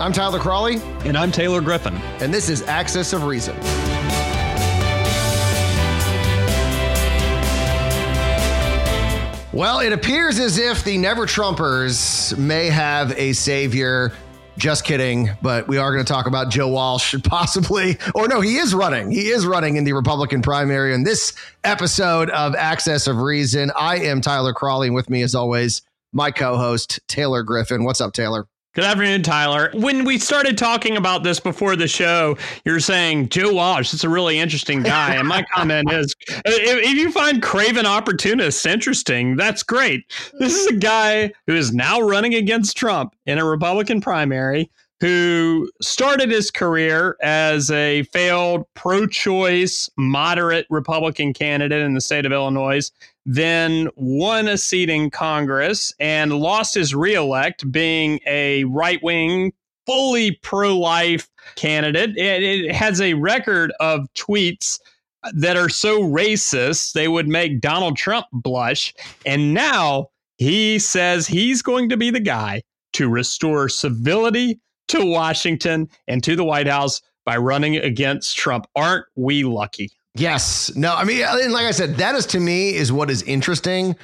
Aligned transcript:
I'm 0.00 0.14
Tyler 0.14 0.38
Crawley. 0.38 0.80
And 1.04 1.14
I'm 1.14 1.30
Taylor 1.30 1.60
Griffin. 1.60 1.94
And 2.20 2.32
this 2.32 2.48
is 2.48 2.62
Axis 2.62 3.12
of 3.12 3.24
Reason. 3.24 3.54
Well, 9.52 9.80
it 9.80 9.92
appears 9.92 10.38
as 10.38 10.56
if 10.56 10.84
the 10.84 10.96
Never 10.96 11.26
Trumpers 11.26 12.34
may 12.38 12.68
have 12.68 13.12
a 13.18 13.34
savior. 13.34 14.12
Just 14.56 14.84
kidding, 14.84 15.28
but 15.42 15.68
we 15.68 15.76
are 15.76 15.92
going 15.92 16.02
to 16.02 16.10
talk 16.10 16.26
about 16.26 16.50
Joe 16.50 16.68
Walsh 16.68 17.14
possibly, 17.24 17.98
or 18.14 18.26
no, 18.26 18.40
he 18.40 18.56
is 18.56 18.74
running. 18.74 19.10
He 19.10 19.28
is 19.28 19.44
running 19.46 19.76
in 19.76 19.84
the 19.84 19.92
Republican 19.92 20.40
primary 20.40 20.94
in 20.94 21.04
this 21.04 21.34
episode 21.62 22.30
of 22.30 22.54
Axis 22.54 23.06
of 23.06 23.18
Reason. 23.18 23.70
I 23.78 23.96
am 23.98 24.22
Tyler 24.22 24.54
Crawley, 24.54 24.86
and 24.86 24.94
with 24.94 25.10
me, 25.10 25.20
as 25.20 25.34
always, 25.34 25.82
my 26.10 26.30
co 26.30 26.56
host, 26.56 27.00
Taylor 27.06 27.42
Griffin. 27.42 27.84
What's 27.84 28.00
up, 28.00 28.14
Taylor? 28.14 28.46
Good 28.72 28.84
afternoon, 28.84 29.24
Tyler. 29.24 29.72
When 29.74 30.04
we 30.04 30.16
started 30.16 30.56
talking 30.56 30.96
about 30.96 31.24
this 31.24 31.40
before 31.40 31.74
the 31.74 31.88
show, 31.88 32.38
you're 32.64 32.78
saying 32.78 33.30
Joe 33.30 33.52
Walsh 33.52 33.92
is 33.92 34.04
a 34.04 34.08
really 34.08 34.38
interesting 34.38 34.84
guy. 34.84 35.16
And 35.16 35.26
my 35.26 35.42
comment 35.52 35.90
is 35.90 36.14
uh, 36.30 36.40
if, 36.46 36.86
if, 36.86 36.94
you 36.94 37.10
find 37.10 37.42
craven 37.42 37.84
opportunists 37.84 38.64
interesting, 38.64 39.34
that's 39.34 39.64
great. 39.64 40.04
This 40.38 40.54
is 40.54 40.68
a 40.68 40.76
guy 40.76 41.32
who 41.48 41.56
is 41.56 41.72
now 41.72 42.00
running 42.00 42.36
against 42.36 42.76
Trump 42.76 43.16
in 43.26 43.38
a 43.38 43.44
Republican 43.44 44.00
primary 44.00 44.70
who 45.00 45.70
started 45.80 46.30
his 46.30 46.50
career 46.50 47.16
as 47.22 47.70
a 47.70 48.02
failed 48.04 48.64
pro 48.74 49.06
choice, 49.06 49.88
moderate 49.96 50.66
Republican 50.70 51.32
candidate 51.32 51.82
in 51.82 51.94
the 51.94 52.00
state 52.00 52.26
of 52.26 52.32
Illinois 52.32 52.90
then 53.26 53.88
won 53.96 54.48
a 54.48 54.58
seat 54.58 54.90
in 54.90 55.10
Congress 55.10 55.94
and 56.00 56.32
lost 56.32 56.74
his 56.74 56.94
reelect, 56.94 57.70
being 57.70 58.18
a 58.26 58.64
right 58.64 59.02
wing, 59.02 59.52
fully 59.86 60.32
pro 60.42 60.76
life 60.76 61.28
candidate. 61.54 62.16
It, 62.16 62.42
it, 62.42 62.72
has 62.72 63.00
a 63.00 63.14
record 63.14 63.72
of 63.80 64.06
tweets 64.14 64.80
that 65.34 65.56
are 65.56 65.68
so 65.68 66.02
racist, 66.02 66.92
they 66.94 67.08
would 67.08 67.28
make 67.28 67.60
Donald 67.60 67.96
Trump 67.96 68.26
blush. 68.32 68.94
And 69.26 69.52
now 69.52 70.08
he 70.38 70.78
says 70.78 71.26
he's 71.26 71.60
going 71.60 71.90
to 71.90 71.96
be 71.96 72.10
the 72.10 72.20
guy 72.20 72.62
to 72.94 73.08
restore 73.08 73.68
civility 73.68 74.58
to 74.90 75.04
Washington 75.04 75.88
and 76.08 76.22
to 76.24 76.36
the 76.36 76.44
White 76.44 76.66
House 76.66 77.00
by 77.24 77.36
running 77.36 77.76
against 77.76 78.36
Trump. 78.36 78.66
Aren't 78.74 79.06
we 79.16 79.44
lucky? 79.44 79.90
Yes. 80.14 80.74
No, 80.74 80.94
I 80.94 81.04
mean, 81.04 81.22
like 81.52 81.66
I 81.66 81.70
said, 81.70 81.96
that 81.96 82.14
is 82.14 82.26
to 82.26 82.40
me 82.40 82.74
is 82.74 82.92
what 82.92 83.10
is 83.10 83.22
interesting 83.22 83.96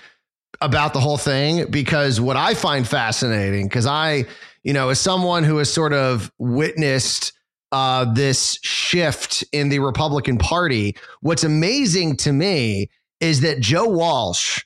about 0.61 0.93
the 0.93 1.01
whole 1.01 1.19
thing 1.19 1.71
because 1.71 2.21
what 2.21 2.37
I 2.37 2.55
find 2.55 2.87
fascinating, 2.87 3.67
because 3.67 3.87
I, 3.87 4.25
you 4.63 4.73
know, 4.73 4.89
as 4.89 5.01
someone 5.01 5.45
who 5.45 5.59
has 5.59 5.73
sort 5.73 5.93
of 5.93 6.31
witnessed 6.39 7.33
uh, 7.73 8.13
this 8.15 8.59
shift 8.63 9.45
in 9.53 9.69
the 9.69 9.81
Republican 9.81 10.39
Party, 10.39 10.97
what's 11.21 11.45
amazing 11.45 12.17
to 12.19 12.33
me 12.33 12.89
is 13.21 13.41
that 13.41 13.61
Joe 13.61 13.89
Walsh 13.89 14.63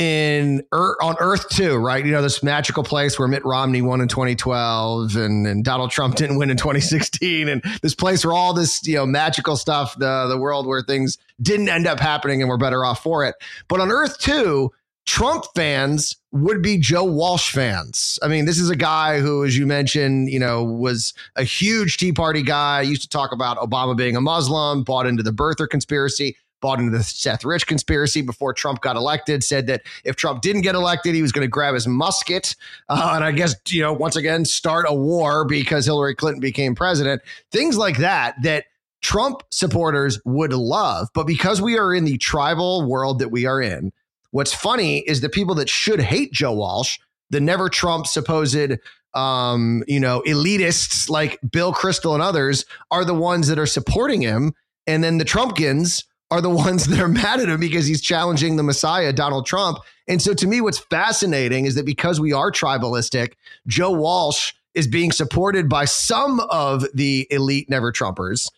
in 0.00 0.62
on 0.72 1.16
Earth 1.20 1.48
too, 1.50 1.76
right? 1.76 2.04
You 2.04 2.12
know, 2.12 2.22
this 2.22 2.42
magical 2.42 2.82
place 2.82 3.18
where 3.18 3.28
Mitt 3.28 3.44
Romney 3.44 3.82
won 3.82 4.00
in 4.00 4.08
2012 4.08 5.14
and, 5.16 5.46
and 5.46 5.62
Donald 5.62 5.90
Trump 5.90 6.14
didn't 6.16 6.38
win 6.38 6.50
in 6.50 6.56
2016, 6.56 7.48
and 7.48 7.62
this 7.82 7.94
place 7.94 8.24
where 8.24 8.32
all 8.32 8.54
this 8.54 8.86
you 8.86 8.94
know 8.94 9.04
magical 9.04 9.56
stuff, 9.56 9.96
the 9.98 10.26
the 10.26 10.38
world 10.38 10.66
where 10.66 10.80
things 10.80 11.18
didn't 11.42 11.68
end 11.68 11.86
up 11.86 12.00
happening 12.00 12.40
and 12.40 12.48
we're 12.48 12.56
better 12.56 12.84
off 12.84 13.02
for 13.02 13.24
it. 13.26 13.34
But 13.68 13.80
on 13.80 13.90
Earth 13.92 14.18
too, 14.18 14.72
Trump 15.04 15.44
fans 15.54 16.16
would 16.32 16.62
be 16.62 16.78
Joe 16.78 17.04
Walsh 17.04 17.52
fans. 17.52 18.18
I 18.22 18.28
mean, 18.28 18.46
this 18.46 18.58
is 18.58 18.70
a 18.70 18.76
guy 18.76 19.20
who, 19.20 19.44
as 19.44 19.58
you 19.58 19.66
mentioned, 19.66 20.30
you 20.30 20.38
know, 20.38 20.64
was 20.64 21.12
a 21.36 21.44
huge 21.44 21.98
Tea 21.98 22.12
Party 22.12 22.42
guy. 22.42 22.80
Used 22.80 23.02
to 23.02 23.08
talk 23.08 23.32
about 23.32 23.58
Obama 23.58 23.94
being 23.94 24.16
a 24.16 24.20
Muslim, 24.20 24.82
bought 24.82 25.06
into 25.06 25.22
the 25.22 25.32
birther 25.32 25.68
conspiracy 25.68 26.36
bought 26.60 26.78
into 26.78 26.96
the 26.96 27.02
Seth 27.02 27.44
Rich 27.44 27.66
conspiracy 27.66 28.22
before 28.22 28.52
Trump 28.52 28.80
got 28.80 28.96
elected, 28.96 29.42
said 29.42 29.66
that 29.68 29.82
if 30.04 30.16
Trump 30.16 30.42
didn't 30.42 30.62
get 30.62 30.74
elected, 30.74 31.14
he 31.14 31.22
was 31.22 31.32
going 31.32 31.44
to 31.44 31.50
grab 31.50 31.74
his 31.74 31.86
musket 31.86 32.54
uh, 32.88 33.12
and 33.14 33.24
I 33.24 33.32
guess, 33.32 33.54
you 33.68 33.82
know, 33.82 33.92
once 33.92 34.16
again, 34.16 34.44
start 34.44 34.86
a 34.88 34.94
war 34.94 35.44
because 35.44 35.86
Hillary 35.86 36.14
Clinton 36.14 36.40
became 36.40 36.74
president. 36.74 37.22
Things 37.50 37.76
like 37.76 37.98
that, 37.98 38.34
that 38.42 38.64
Trump 39.02 39.42
supporters 39.50 40.20
would 40.24 40.52
love. 40.52 41.08
But 41.14 41.26
because 41.26 41.60
we 41.62 41.78
are 41.78 41.94
in 41.94 42.04
the 42.04 42.18
tribal 42.18 42.86
world 42.86 43.18
that 43.20 43.30
we 43.30 43.46
are 43.46 43.60
in, 43.60 43.92
what's 44.30 44.52
funny 44.52 44.98
is 45.00 45.20
the 45.20 45.28
people 45.28 45.54
that 45.56 45.68
should 45.68 46.00
hate 46.00 46.32
Joe 46.32 46.52
Walsh, 46.52 46.98
the 47.30 47.40
never 47.40 47.68
Trump 47.68 48.06
supposed 48.06 48.76
um, 49.14 49.82
you 49.86 49.98
know, 49.98 50.22
elitists 50.26 51.08
like 51.08 51.38
Bill 51.50 51.72
Kristol 51.72 52.14
and 52.14 52.22
others 52.22 52.64
are 52.90 53.04
the 53.04 53.14
ones 53.14 53.48
that 53.48 53.58
are 53.58 53.66
supporting 53.66 54.22
him. 54.22 54.54
And 54.86 55.02
then 55.02 55.18
the 55.18 55.24
Trumpkins 55.24 56.04
are 56.30 56.40
the 56.40 56.50
ones 56.50 56.86
that 56.86 57.00
are 57.00 57.08
mad 57.08 57.40
at 57.40 57.48
him 57.48 57.60
because 57.60 57.86
he's 57.86 58.00
challenging 58.00 58.56
the 58.56 58.62
Messiah, 58.62 59.12
Donald 59.12 59.46
Trump. 59.46 59.78
And 60.08 60.20
so 60.20 60.34
to 60.34 60.46
me, 60.46 60.60
what's 60.60 60.78
fascinating 60.78 61.66
is 61.66 61.74
that 61.74 61.86
because 61.86 62.20
we 62.20 62.32
are 62.32 62.50
tribalistic, 62.50 63.34
Joe 63.66 63.92
Walsh 63.92 64.52
is 64.74 64.86
being 64.86 65.12
supported 65.12 65.68
by 65.68 65.84
some 65.84 66.40
of 66.50 66.84
the 66.94 67.26
elite 67.30 67.68
never 67.68 67.92
Trumpers 67.92 68.48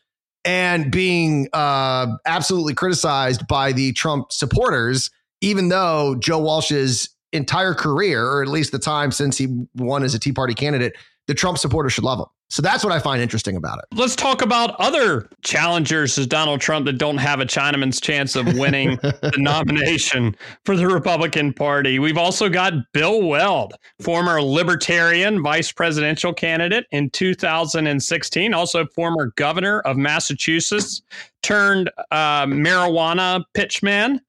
and 0.45 0.91
being 0.91 1.49
uh, 1.53 2.07
absolutely 2.27 2.75
criticized 2.75 3.47
by 3.47 3.73
the 3.73 3.93
Trump 3.93 4.33
supporters, 4.33 5.11
even 5.41 5.69
though 5.69 6.17
Joe 6.17 6.39
Walsh's 6.39 7.09
entire 7.33 7.75
career, 7.75 8.27
or 8.27 8.43
at 8.43 8.49
least 8.49 8.73
the 8.73 8.79
time 8.79 9.11
since 9.11 9.39
he 9.39 9.67
won 9.77 10.03
as 10.03 10.15
a 10.15 10.19
Tea 10.19 10.33
Party 10.33 10.55
candidate, 10.55 10.97
the 11.29 11.35
Trump 11.35 11.59
supporters 11.59 11.93
should 11.93 12.05
love 12.05 12.19
him. 12.19 12.27
So 12.53 12.61
that's 12.61 12.85
what 12.85 12.93
I 12.93 12.99
find 12.99 13.23
interesting 13.23 13.57
about 13.57 13.79
it. 13.79 13.87
Let's 13.97 14.15
talk 14.15 14.43
about 14.43 14.79
other 14.79 15.27
challengers 15.41 16.19
as 16.19 16.27
Donald 16.27 16.61
Trump 16.61 16.85
that 16.85 16.99
don't 16.99 17.17
have 17.17 17.41
a 17.41 17.47
Chinaman's 17.47 17.99
chance 17.99 18.37
of 18.37 18.45
winning 18.59 18.97
the 19.03 19.33
nomination 19.39 20.37
for 20.67 20.77
the 20.77 20.87
Republican 20.87 21.55
Party. 21.55 21.99
We've 21.99 22.19
also 22.19 22.51
got 22.51 22.75
Bill 22.93 23.23
Weld, 23.23 23.73
former 24.03 24.43
Libertarian 24.43 25.43
vice 25.43 25.73
presidential 25.73 26.35
candidate 26.35 26.85
in 26.91 27.09
2016, 27.09 28.53
also 28.53 28.85
former 28.85 29.33
governor 29.37 29.81
of 29.81 29.97
Massachusetts, 29.97 31.01
turned 31.43 31.91
uh, 32.11 32.45
marijuana 32.45 33.45
pitchman 33.55 34.21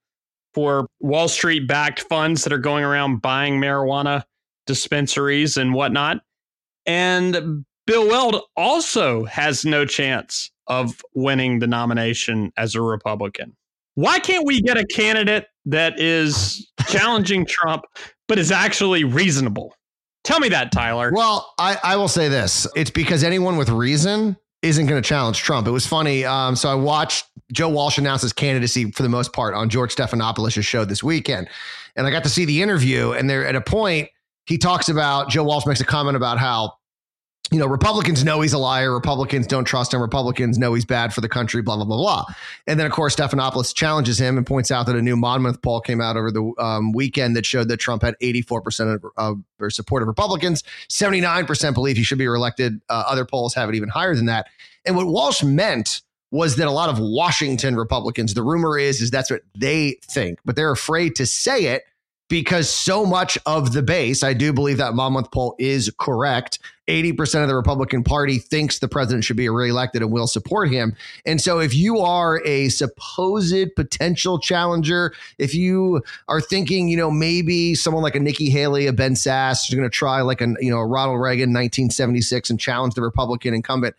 for 0.53 0.87
Wall 1.01 1.27
Street 1.27 1.67
backed 1.67 2.03
funds 2.03 2.45
that 2.45 2.53
are 2.53 2.57
going 2.57 2.85
around 2.85 3.21
buying 3.21 3.59
marijuana 3.59 4.23
dispensaries 4.65 5.57
and 5.57 5.73
whatnot. 5.73 6.21
And 6.85 7.65
Bill 7.85 8.07
Weld 8.07 8.41
also 8.55 9.25
has 9.25 9.65
no 9.65 9.85
chance 9.85 10.51
of 10.67 11.01
winning 11.13 11.59
the 11.59 11.67
nomination 11.67 12.51
as 12.55 12.75
a 12.75 12.81
Republican. 12.81 13.55
Why 13.95 14.19
can't 14.19 14.45
we 14.45 14.61
get 14.61 14.77
a 14.77 14.85
candidate 14.85 15.47
that 15.65 15.99
is 15.99 16.71
challenging 16.87 17.45
Trump, 17.45 17.83
but 18.27 18.39
is 18.39 18.51
actually 18.51 19.03
reasonable? 19.03 19.75
Tell 20.23 20.39
me 20.39 20.49
that, 20.49 20.71
Tyler. 20.71 21.11
Well, 21.13 21.53
I, 21.59 21.77
I 21.83 21.95
will 21.97 22.07
say 22.07 22.29
this 22.29 22.65
it's 22.75 22.89
because 22.89 23.23
anyone 23.23 23.57
with 23.57 23.69
reason 23.69 24.37
isn't 24.61 24.85
going 24.85 25.01
to 25.01 25.07
challenge 25.07 25.39
Trump. 25.39 25.67
It 25.67 25.71
was 25.71 25.85
funny. 25.85 26.23
Um, 26.23 26.55
so 26.55 26.69
I 26.69 26.75
watched 26.75 27.25
Joe 27.51 27.67
Walsh 27.67 27.97
announce 27.97 28.21
his 28.21 28.31
candidacy 28.31 28.91
for 28.91 29.03
the 29.03 29.09
most 29.09 29.33
part 29.33 29.53
on 29.53 29.69
George 29.69 29.93
Stephanopoulos' 29.93 30.63
show 30.63 30.85
this 30.85 31.03
weekend. 31.03 31.49
And 31.97 32.07
I 32.07 32.11
got 32.11 32.23
to 32.23 32.29
see 32.29 32.45
the 32.45 32.61
interview. 32.61 33.11
And 33.11 33.29
there 33.29 33.45
at 33.45 33.55
a 33.55 33.61
point, 33.61 34.09
he 34.45 34.57
talks 34.57 34.87
about 34.87 35.29
Joe 35.29 35.43
Walsh 35.43 35.65
makes 35.65 35.81
a 35.81 35.85
comment 35.85 36.15
about 36.15 36.39
how 36.39 36.73
you 37.53 37.59
know, 37.59 37.67
Republicans 37.67 38.23
know 38.23 38.41
he's 38.41 38.53
a 38.53 38.57
liar. 38.57 38.91
Republicans 38.91 39.45
don't 39.45 39.65
trust 39.65 39.93
him. 39.93 40.01
Republicans 40.01 40.57
know 40.57 40.73
he's 40.73 40.85
bad 40.85 41.13
for 41.13 41.21
the 41.21 41.29
country, 41.29 41.61
blah, 41.61 41.75
blah, 41.75 41.85
blah, 41.85 41.97
blah. 41.97 42.25
And 42.65 42.79
then, 42.79 42.87
of 42.87 42.91
course, 42.91 43.15
Stephanopoulos 43.15 43.75
challenges 43.75 44.19
him 44.19 44.37
and 44.37 44.45
points 44.45 44.71
out 44.71 44.87
that 44.87 44.95
a 44.95 45.01
new 45.01 45.15
Monmouth 45.15 45.61
poll 45.61 45.79
came 45.79 46.01
out 46.01 46.17
over 46.17 46.31
the 46.31 46.51
um, 46.57 46.93
weekend 46.93 47.35
that 47.35 47.45
showed 47.45 47.67
that 47.67 47.77
Trump 47.77 48.01
had 48.01 48.15
84% 48.23 48.95
of, 48.95 49.05
of 49.17 49.43
or 49.59 49.69
support 49.69 50.01
of 50.01 50.07
Republicans, 50.07 50.63
79% 50.89 51.73
believe 51.75 51.95
he 51.95 52.03
should 52.03 52.17
be 52.17 52.27
reelected. 52.27 52.81
Uh, 52.89 53.03
other 53.07 53.23
polls 53.23 53.53
have 53.53 53.69
it 53.69 53.75
even 53.75 53.89
higher 53.89 54.15
than 54.15 54.25
that. 54.25 54.47
And 54.83 54.95
what 54.95 55.05
Walsh 55.05 55.43
meant 55.43 56.01
was 56.31 56.55
that 56.55 56.67
a 56.67 56.71
lot 56.71 56.89
of 56.89 56.97
Washington 56.97 57.75
Republicans, 57.75 58.33
the 58.33 58.41
rumor 58.41 58.79
is, 58.79 58.99
is 58.99 59.11
that's 59.11 59.29
what 59.29 59.43
they 59.55 59.97
think, 60.01 60.39
but 60.43 60.55
they're 60.55 60.71
afraid 60.71 61.15
to 61.17 61.27
say 61.27 61.65
it 61.65 61.83
because 62.33 62.67
so 62.67 63.05
much 63.05 63.37
of 63.45 63.73
the 63.73 63.83
base, 63.83 64.23
I 64.23 64.33
do 64.33 64.51
believe 64.51 64.77
that 64.77 64.95
Monmouth 64.95 65.29
poll 65.29 65.55
is 65.59 65.93
correct. 65.99 66.57
80% 66.87 67.43
of 67.43 67.47
the 67.47 67.55
Republican 67.55 68.03
Party 68.03 68.39
thinks 68.39 68.79
the 68.79 68.87
president 68.87 69.23
should 69.23 69.37
be 69.37 69.47
reelected 69.49 70.01
and 70.01 70.11
will 70.11 70.25
support 70.25 70.71
him. 70.71 70.95
And 71.27 71.39
so 71.39 71.59
if 71.59 71.75
you 71.75 71.99
are 71.99 72.41
a 72.43 72.69
supposed 72.69 73.75
potential 73.75 74.39
challenger, 74.39 75.13
if 75.37 75.53
you 75.53 76.01
are 76.27 76.41
thinking, 76.41 76.87
you 76.87 76.97
know, 76.97 77.11
maybe 77.11 77.75
someone 77.75 78.01
like 78.01 78.15
a 78.15 78.19
Nikki 78.19 78.49
Haley, 78.49 78.87
a 78.87 78.93
Ben 78.93 79.13
Sasse 79.13 79.69
is 79.69 79.75
going 79.75 79.87
to 79.87 79.95
try 79.95 80.21
like 80.21 80.41
a, 80.41 80.55
you 80.59 80.71
know, 80.71 80.79
a 80.79 80.87
Ronald 80.87 81.21
Reagan 81.21 81.51
1976 81.51 82.49
and 82.49 82.59
challenge 82.59 82.95
the 82.95 83.03
Republican 83.03 83.53
incumbent, 83.53 83.95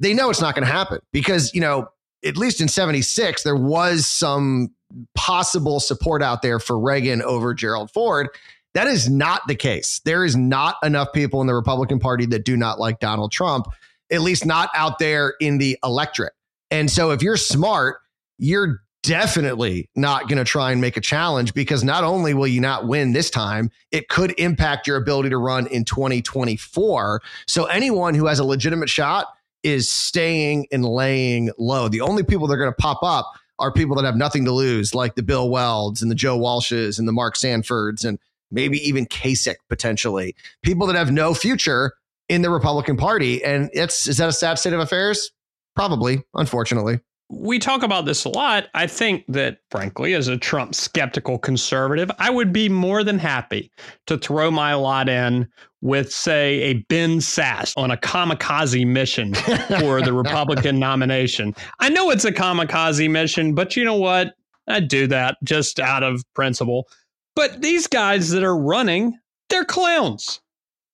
they 0.00 0.12
know 0.12 0.28
it's 0.28 0.40
not 0.40 0.56
going 0.56 0.66
to 0.66 0.72
happen 0.72 0.98
because, 1.12 1.54
you 1.54 1.60
know, 1.60 1.88
at 2.24 2.36
least 2.36 2.60
in 2.60 2.66
76, 2.66 3.44
there 3.44 3.54
was 3.54 4.08
some 4.08 4.74
possible 5.14 5.80
support 5.80 6.22
out 6.22 6.42
there 6.42 6.58
for 6.58 6.78
Reagan 6.78 7.22
over 7.22 7.54
Gerald 7.54 7.90
Ford. 7.90 8.28
That 8.74 8.86
is 8.86 9.08
not 9.08 9.42
the 9.48 9.54
case. 9.54 10.00
There 10.04 10.24
is 10.24 10.36
not 10.36 10.76
enough 10.82 11.12
people 11.12 11.40
in 11.40 11.46
the 11.46 11.54
Republican 11.54 11.98
Party 11.98 12.26
that 12.26 12.44
do 12.44 12.56
not 12.56 12.78
like 12.78 13.00
Donald 13.00 13.32
Trump, 13.32 13.66
at 14.12 14.20
least 14.20 14.44
not 14.44 14.70
out 14.74 14.98
there 14.98 15.34
in 15.40 15.58
the 15.58 15.78
electorate. 15.82 16.34
And 16.70 16.90
so 16.90 17.10
if 17.10 17.22
you're 17.22 17.36
smart, 17.38 17.98
you're 18.38 18.82
definitely 19.02 19.88
not 19.94 20.28
going 20.28 20.38
to 20.38 20.44
try 20.44 20.72
and 20.72 20.80
make 20.80 20.96
a 20.96 21.00
challenge 21.00 21.54
because 21.54 21.84
not 21.84 22.02
only 22.02 22.34
will 22.34 22.46
you 22.46 22.60
not 22.60 22.88
win 22.88 23.12
this 23.12 23.30
time, 23.30 23.70
it 23.92 24.08
could 24.08 24.34
impact 24.38 24.86
your 24.86 24.96
ability 24.96 25.30
to 25.30 25.38
run 25.38 25.66
in 25.68 25.84
2024. 25.84 27.22
So 27.46 27.66
anyone 27.66 28.14
who 28.14 28.26
has 28.26 28.40
a 28.40 28.44
legitimate 28.44 28.90
shot 28.90 29.28
is 29.62 29.88
staying 29.88 30.66
and 30.72 30.84
laying 30.84 31.50
low. 31.56 31.88
The 31.88 32.00
only 32.00 32.24
people 32.24 32.46
that 32.48 32.54
are 32.54 32.58
going 32.58 32.72
to 32.72 32.76
pop 32.76 32.98
up 33.02 33.32
are 33.58 33.72
people 33.72 33.96
that 33.96 34.04
have 34.04 34.16
nothing 34.16 34.44
to 34.44 34.52
lose, 34.52 34.94
like 34.94 35.14
the 35.14 35.22
Bill 35.22 35.48
Welds 35.48 36.02
and 36.02 36.10
the 36.10 36.14
Joe 36.14 36.38
Walshes 36.38 36.98
and 36.98 37.08
the 37.08 37.12
Mark 37.12 37.36
Sanfords 37.36 38.04
and 38.04 38.18
maybe 38.50 38.78
even 38.78 39.06
Kasich 39.06 39.56
potentially. 39.68 40.34
People 40.62 40.86
that 40.86 40.96
have 40.96 41.10
no 41.10 41.34
future 41.34 41.92
in 42.28 42.42
the 42.42 42.50
Republican 42.50 42.96
Party. 42.96 43.42
And 43.42 43.70
it's 43.72 44.06
is 44.06 44.18
that 44.18 44.28
a 44.28 44.32
sad 44.32 44.58
state 44.58 44.72
of 44.72 44.80
affairs? 44.80 45.32
Probably, 45.74 46.22
unfortunately 46.34 47.00
we 47.28 47.58
talk 47.58 47.82
about 47.82 48.04
this 48.04 48.24
a 48.24 48.28
lot. 48.28 48.68
I 48.74 48.86
think 48.86 49.24
that, 49.28 49.58
frankly, 49.70 50.14
as 50.14 50.28
a 50.28 50.36
Trump 50.36 50.74
skeptical 50.74 51.38
conservative, 51.38 52.10
I 52.18 52.30
would 52.30 52.52
be 52.52 52.68
more 52.68 53.02
than 53.02 53.18
happy 53.18 53.70
to 54.06 54.16
throw 54.16 54.50
my 54.50 54.74
lot 54.74 55.08
in 55.08 55.48
with, 55.80 56.12
say, 56.12 56.60
a 56.62 56.74
Ben 56.88 57.18
Sasse 57.18 57.74
on 57.76 57.90
a 57.90 57.96
kamikaze 57.96 58.86
mission 58.86 59.34
for 59.80 60.00
the 60.02 60.12
Republican 60.12 60.78
nomination. 60.78 61.54
I 61.80 61.88
know 61.88 62.10
it's 62.10 62.24
a 62.24 62.32
kamikaze 62.32 63.10
mission, 63.10 63.54
but 63.54 63.76
you 63.76 63.84
know 63.84 63.96
what? 63.96 64.34
I'd 64.68 64.88
do 64.88 65.06
that 65.08 65.36
just 65.44 65.80
out 65.80 66.02
of 66.02 66.22
principle. 66.34 66.88
But 67.34 67.60
these 67.60 67.86
guys 67.86 68.30
that 68.30 68.42
are 68.42 68.56
running, 68.56 69.18
they're 69.48 69.64
clowns. 69.64 70.40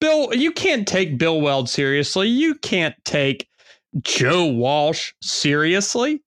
Bill, 0.00 0.34
you 0.34 0.50
can't 0.50 0.88
take 0.88 1.16
Bill 1.16 1.40
Weld 1.40 1.68
seriously. 1.68 2.28
You 2.28 2.56
can't 2.56 2.96
take 3.04 3.46
Joe 4.00 4.46
Walsh 4.46 5.12
seriously. 5.22 6.22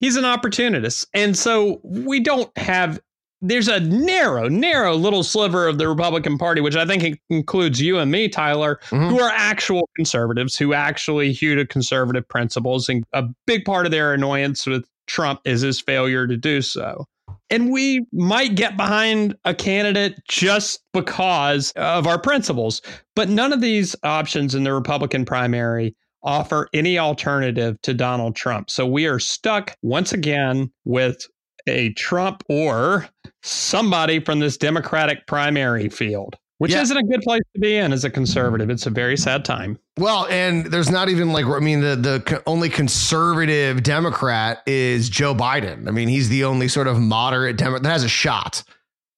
He's 0.00 0.16
an 0.16 0.24
opportunist. 0.24 1.06
And 1.14 1.36
so 1.36 1.80
we 1.82 2.20
don't 2.20 2.56
have, 2.58 3.00
there's 3.40 3.68
a 3.68 3.80
narrow, 3.80 4.48
narrow 4.48 4.94
little 4.94 5.22
sliver 5.22 5.66
of 5.68 5.78
the 5.78 5.88
Republican 5.88 6.36
Party, 6.36 6.60
which 6.60 6.76
I 6.76 6.84
think 6.84 7.18
includes 7.30 7.80
you 7.80 7.98
and 7.98 8.10
me, 8.10 8.28
Tyler, 8.28 8.80
mm-hmm. 8.90 9.08
who 9.08 9.20
are 9.20 9.30
actual 9.34 9.88
conservatives, 9.96 10.56
who 10.56 10.74
actually 10.74 11.32
hew 11.32 11.54
to 11.54 11.66
conservative 11.66 12.28
principles. 12.28 12.88
And 12.88 13.04
a 13.12 13.24
big 13.46 13.64
part 13.64 13.86
of 13.86 13.92
their 13.92 14.12
annoyance 14.12 14.66
with 14.66 14.84
Trump 15.06 15.40
is 15.44 15.62
his 15.62 15.80
failure 15.80 16.26
to 16.26 16.36
do 16.36 16.60
so. 16.60 17.06
And 17.48 17.70
we 17.70 18.04
might 18.12 18.56
get 18.56 18.76
behind 18.76 19.36
a 19.44 19.54
candidate 19.54 20.18
just 20.28 20.82
because 20.92 21.70
of 21.76 22.06
our 22.06 22.20
principles. 22.20 22.82
But 23.14 23.28
none 23.28 23.52
of 23.52 23.60
these 23.60 23.94
options 24.02 24.54
in 24.54 24.64
the 24.64 24.74
Republican 24.74 25.24
primary 25.24 25.94
offer 26.22 26.68
any 26.72 26.98
alternative 26.98 27.80
to 27.82 27.94
Donald 27.94 28.36
Trump. 28.36 28.70
So 28.70 28.86
we 28.86 29.06
are 29.06 29.18
stuck 29.18 29.76
once 29.82 30.12
again 30.12 30.70
with 30.84 31.26
a 31.66 31.92
Trump 31.94 32.42
or 32.48 33.08
somebody 33.42 34.20
from 34.20 34.40
this 34.40 34.56
Democratic 34.56 35.26
primary 35.26 35.88
field. 35.88 36.36
Which 36.58 36.72
yeah. 36.72 36.80
isn't 36.80 36.96
a 36.96 37.02
good 37.02 37.20
place 37.20 37.42
to 37.54 37.60
be 37.60 37.76
in 37.76 37.92
as 37.92 38.04
a 38.04 38.08
conservative. 38.08 38.70
It's 38.70 38.86
a 38.86 38.90
very 38.90 39.18
sad 39.18 39.44
time. 39.44 39.78
Well, 39.98 40.26
and 40.30 40.64
there's 40.64 40.90
not 40.90 41.10
even 41.10 41.30
like 41.30 41.44
I 41.44 41.58
mean 41.58 41.82
the 41.82 41.96
the 41.96 42.42
only 42.46 42.70
conservative 42.70 43.82
Democrat 43.82 44.62
is 44.66 45.10
Joe 45.10 45.34
Biden. 45.34 45.86
I 45.86 45.90
mean, 45.90 46.08
he's 46.08 46.30
the 46.30 46.44
only 46.44 46.68
sort 46.68 46.86
of 46.86 46.98
moderate 46.98 47.58
Democrat 47.58 47.82
that 47.82 47.90
has 47.90 48.04
a 48.04 48.08
shot. 48.08 48.62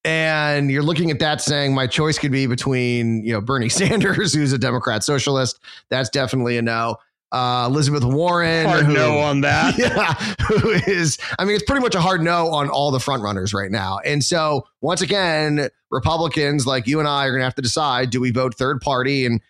And 0.09 0.71
you're 0.71 0.83
looking 0.83 1.11
at 1.11 1.19
that 1.19 1.43
saying 1.43 1.75
my 1.75 1.87
choice 1.87 2.19
could 2.19 2.33
be 2.33 2.47
between, 2.47 3.23
you 3.27 3.33
know, 3.35 3.43
Bernie 3.43 3.69
Sanders, 3.69 4.33
who's 4.33 4.55
a 4.55 4.59
Democrat 4.59 5.05
socialist. 5.05 5.61
That's 5.91 6.09
definitely 6.09 6.57
a 6.57 6.63
no. 6.63 6.97
Uh, 7.31 7.67
Elizabeth 7.71 8.05
Warren. 8.05 8.67
Hard 8.67 8.87
who, 8.87 8.95
no 8.95 9.19
on 9.19 9.43
that. 9.43 9.77
Yeah. 9.79 10.15
Who 10.47 10.71
is, 10.71 11.19
I 11.39 11.45
mean, 11.45 11.55
it's 11.55 11.65
pretty 11.65 11.83
much 11.83 11.95
a 11.95 12.01
hard 12.01 12.23
no 12.23 12.49
on 12.49 12.71
all 12.71 12.91
the 12.91 13.01
front 13.01 13.23
runners 13.23 13.53
right 13.53 13.71
now. 13.71 13.99
And 13.99 14.25
so, 14.25 14.67
once 14.81 15.03
again, 15.03 15.69
Republicans 15.91 16.67
like 16.67 16.87
you 16.87 17.01
and 17.01 17.07
I 17.07 17.27
are 17.27 17.31
going 17.31 17.41
to 17.41 17.45
have 17.45 17.55
to 17.57 17.63
decide 17.63 18.09
do 18.09 18.19
we 18.19 18.31
vote 18.31 18.55
third 18.55 18.81
party 18.81 19.27
and, 19.27 19.43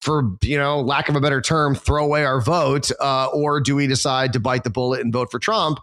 for, 0.00 0.22
you 0.42 0.56
know, 0.56 0.80
lack 0.80 1.10
of 1.10 1.16
a 1.16 1.20
better 1.20 1.42
term, 1.42 1.74
throw 1.74 2.02
away 2.02 2.24
our 2.24 2.40
vote, 2.40 2.90
uh, 2.98 3.26
or 3.26 3.60
do 3.60 3.76
we 3.76 3.86
decide 3.86 4.32
to 4.32 4.40
bite 4.40 4.64
the 4.64 4.70
bullet 4.70 5.02
and 5.02 5.12
vote 5.12 5.30
for 5.30 5.38
Trump? 5.38 5.80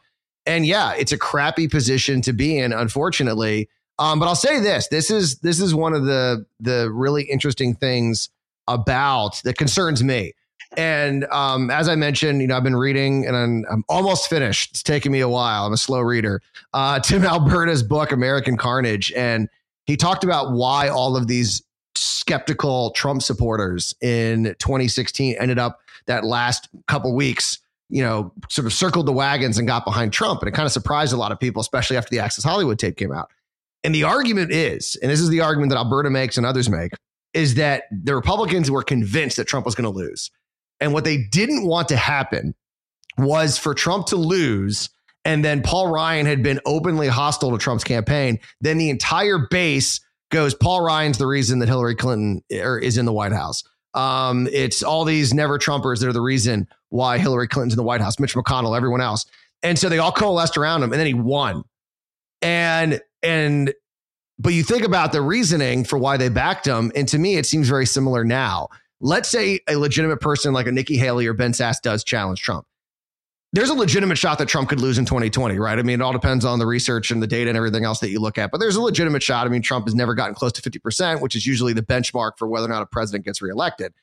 And 0.48 0.66
yeah, 0.66 0.94
it's 0.94 1.12
a 1.12 1.18
crappy 1.18 1.68
position 1.68 2.22
to 2.22 2.34
be 2.34 2.58
in, 2.58 2.74
unfortunately. 2.74 3.70
Um, 3.98 4.20
but 4.20 4.28
I'll 4.28 4.36
say 4.36 4.60
this: 4.60 4.88
this 4.90 5.10
is 5.10 5.40
this 5.40 5.60
is 5.60 5.74
one 5.74 5.94
of 5.94 6.06
the 6.06 6.46
the 6.60 6.92
really 6.92 7.24
interesting 7.24 7.76
things 7.76 8.30
about 8.68 9.42
that 9.44 9.58
concerns 9.58 10.04
me. 10.04 10.34
And 10.78 11.26
um, 11.26 11.70
as 11.70 11.88
I 11.88 11.96
mentioned, 11.96 12.42
you 12.42 12.48
know, 12.48 12.58
I've 12.58 12.64
been 12.64 12.76
reading 12.76 13.26
and 13.26 13.36
I'm, 13.36 13.66
I'm, 13.72 13.84
almost 13.88 14.30
finished. 14.30 14.72
It's 14.72 14.84
taken 14.84 15.12
me 15.12 15.22
a 15.22 15.30
while. 15.30 15.66
I'm 15.66 15.72
a 15.72 15.78
slow 15.78 16.02
reader. 16.02 16.42
Uh, 16.74 17.00
Tim 17.00 17.24
Alberta's 17.24 17.84
book, 17.84 18.12
American 18.12 18.58
Carnage, 18.58 19.12
and 19.14 19.48
he 19.86 19.96
talked 19.96 20.24
about 20.24 20.52
why 20.52 20.90
all 20.90 21.16
of 21.16 21.28
these 21.28 21.62
skeptical 21.96 22.92
Trump 22.92 23.22
supporters 23.22 23.96
in 24.02 24.56
2016 24.60 25.36
ended 25.40 25.60
up 25.60 25.80
that 26.08 26.26
last 26.26 26.68
couple 26.88 27.16
weeks, 27.16 27.60
you 27.90 28.04
know, 28.04 28.34
sort 28.50 28.66
of 28.66 28.74
circled 28.74 29.06
the 29.06 29.14
wagons 29.14 29.58
and 29.58 29.68
got 29.68 29.86
behind 29.86 30.12
Trump, 30.12 30.42
and 30.42 30.50
it 30.50 30.54
kind 30.54 30.66
of 30.66 30.72
surprised 30.72 31.14
a 31.14 31.18
lot 31.18 31.32
of 31.32 31.40
people, 31.40 31.62
especially 31.62 31.98
after 31.98 32.10
the 32.10 32.20
Access 32.20 32.44
Hollywood 32.44 32.80
tape 32.80 32.98
came 32.98 33.14
out. 33.14 33.30
And 33.86 33.94
the 33.94 34.04
argument 34.04 34.52
is, 34.52 34.98
and 35.02 35.12
this 35.12 35.20
is 35.20 35.30
the 35.30 35.42
argument 35.42 35.70
that 35.70 35.78
Alberta 35.78 36.10
makes 36.10 36.38
and 36.38 36.46
others 36.46 36.72
make, 36.72 36.94
is 37.36 37.54
that 37.56 37.84
the 37.92 38.16
Republicans 38.16 38.72
were 38.72 38.82
convinced 38.82 39.38
that 39.38 39.46
Trump 39.46 39.64
was 39.64 39.76
going 39.76 39.84
to 39.84 39.96
lose. 39.96 40.32
And 40.80 40.92
what 40.92 41.04
they 41.04 41.18
didn't 41.18 41.68
want 41.68 41.90
to 41.90 41.96
happen 41.96 42.56
was 43.20 43.60
for 43.60 43.76
Trump 43.76 44.08
to 44.08 44.16
lose. 44.16 44.90
And 45.24 45.46
then 45.46 45.62
Paul 45.62 45.92
Ryan 45.92 46.26
had 46.26 46.42
been 46.42 46.60
openly 46.66 47.08
hostile 47.08 47.52
to 47.52 47.60
Trump's 47.60 47.84
campaign. 47.84 48.40
Then 48.60 48.80
the 48.80 48.90
entire 48.90 49.48
base 49.52 50.02
goes, 50.32 50.56
Paul 50.56 50.82
Ryan's 50.82 51.20
the 51.20 51.28
reason 51.28 51.60
that 51.60 51.70
Hillary 51.70 51.96
Clinton 51.96 52.42
er, 52.52 52.80
is 52.80 52.98
in 52.98 53.06
the 53.06 53.14
White 53.14 53.34
House. 53.34 53.64
Um, 53.94 54.50
it's 54.52 54.82
all 54.82 55.06
these 55.06 55.32
never 55.32 55.60
Trumpers 55.60 56.00
that 56.00 56.10
are 56.10 56.14
the 56.14 56.22
reason 56.22 56.68
why 56.90 57.20
Hillary 57.20 57.48
Clinton's 57.48 57.74
in 57.74 57.78
the 57.78 57.84
White 57.84 58.02
House, 58.02 58.20
Mitch 58.20 58.34
McConnell, 58.34 58.76
everyone 58.76 59.02
else. 59.02 59.28
And 59.62 59.78
so 59.78 59.90
they 59.90 60.00
all 60.00 60.12
coalesced 60.12 60.58
around 60.58 60.82
him 60.82 60.92
and 60.92 61.00
then 61.00 61.08
he 61.08 61.14
won. 61.14 61.64
And 62.42 63.00
and 63.26 63.74
but 64.38 64.54
you 64.54 64.64
think 64.64 64.84
about 64.84 65.12
the 65.12 65.22
reasoning 65.22 65.84
for 65.86 65.98
why 65.98 66.18
they 66.18 66.30
backed 66.30 66.68
him, 66.68 66.92
and 66.96 67.08
to 67.08 67.18
me, 67.18 67.38
it 67.38 67.46
seems 67.46 67.70
very 67.70 67.86
similar 67.86 68.24
now. 68.24 68.68
Let's 69.00 69.30
say 69.30 69.60
a 69.68 69.76
legitimate 69.76 70.20
person 70.20 70.54
like 70.54 70.68
a 70.68 70.72
Nikki 70.72 70.98
Haley 70.98 71.28
or 71.28 71.34
Ben 71.34 71.52
Sasse 71.52 71.82
does 71.82 72.04
challenge 72.04 72.42
Trump. 72.42 72.66
There's 73.54 73.70
a 73.70 73.74
legitimate 73.74 74.18
shot 74.18 74.38
that 74.40 74.50
Trump 74.50 74.68
could 74.68 74.82
lose 74.82 74.98
in 74.98 75.06
2020, 75.06 75.58
right? 75.60 75.80
I 75.80 75.84
mean, 75.84 76.02
it 76.02 76.04
all 76.04 76.12
depends 76.12 76.44
on 76.44 76.60
the 76.60 76.66
research 76.66 77.12
and 77.12 77.24
the 77.24 77.28
data 77.28 77.50
and 77.50 77.56
everything 77.56 77.86
else 77.86 78.00
that 78.00 78.10
you 78.10 78.20
look 78.20 78.38
at, 78.38 78.52
but 78.52 78.60
there's 78.60 78.76
a 78.76 78.82
legitimate 78.82 79.24
shot. 79.24 79.48
I 79.48 79.50
mean, 79.50 79.62
Trump 79.62 79.86
has 79.86 79.96
never 79.96 80.14
gotten 80.14 80.36
close 80.36 80.52
to 80.54 80.70
50%, 80.70 81.22
which 81.22 81.38
is 81.38 81.48
usually 81.48 81.72
the 81.72 81.82
benchmark 81.82 82.32
for 82.38 82.50
whether 82.50 82.66
or 82.66 82.70
not 82.70 82.82
a 82.82 82.86
president 82.86 83.24
gets 83.24 83.42
reelected. 83.42 83.94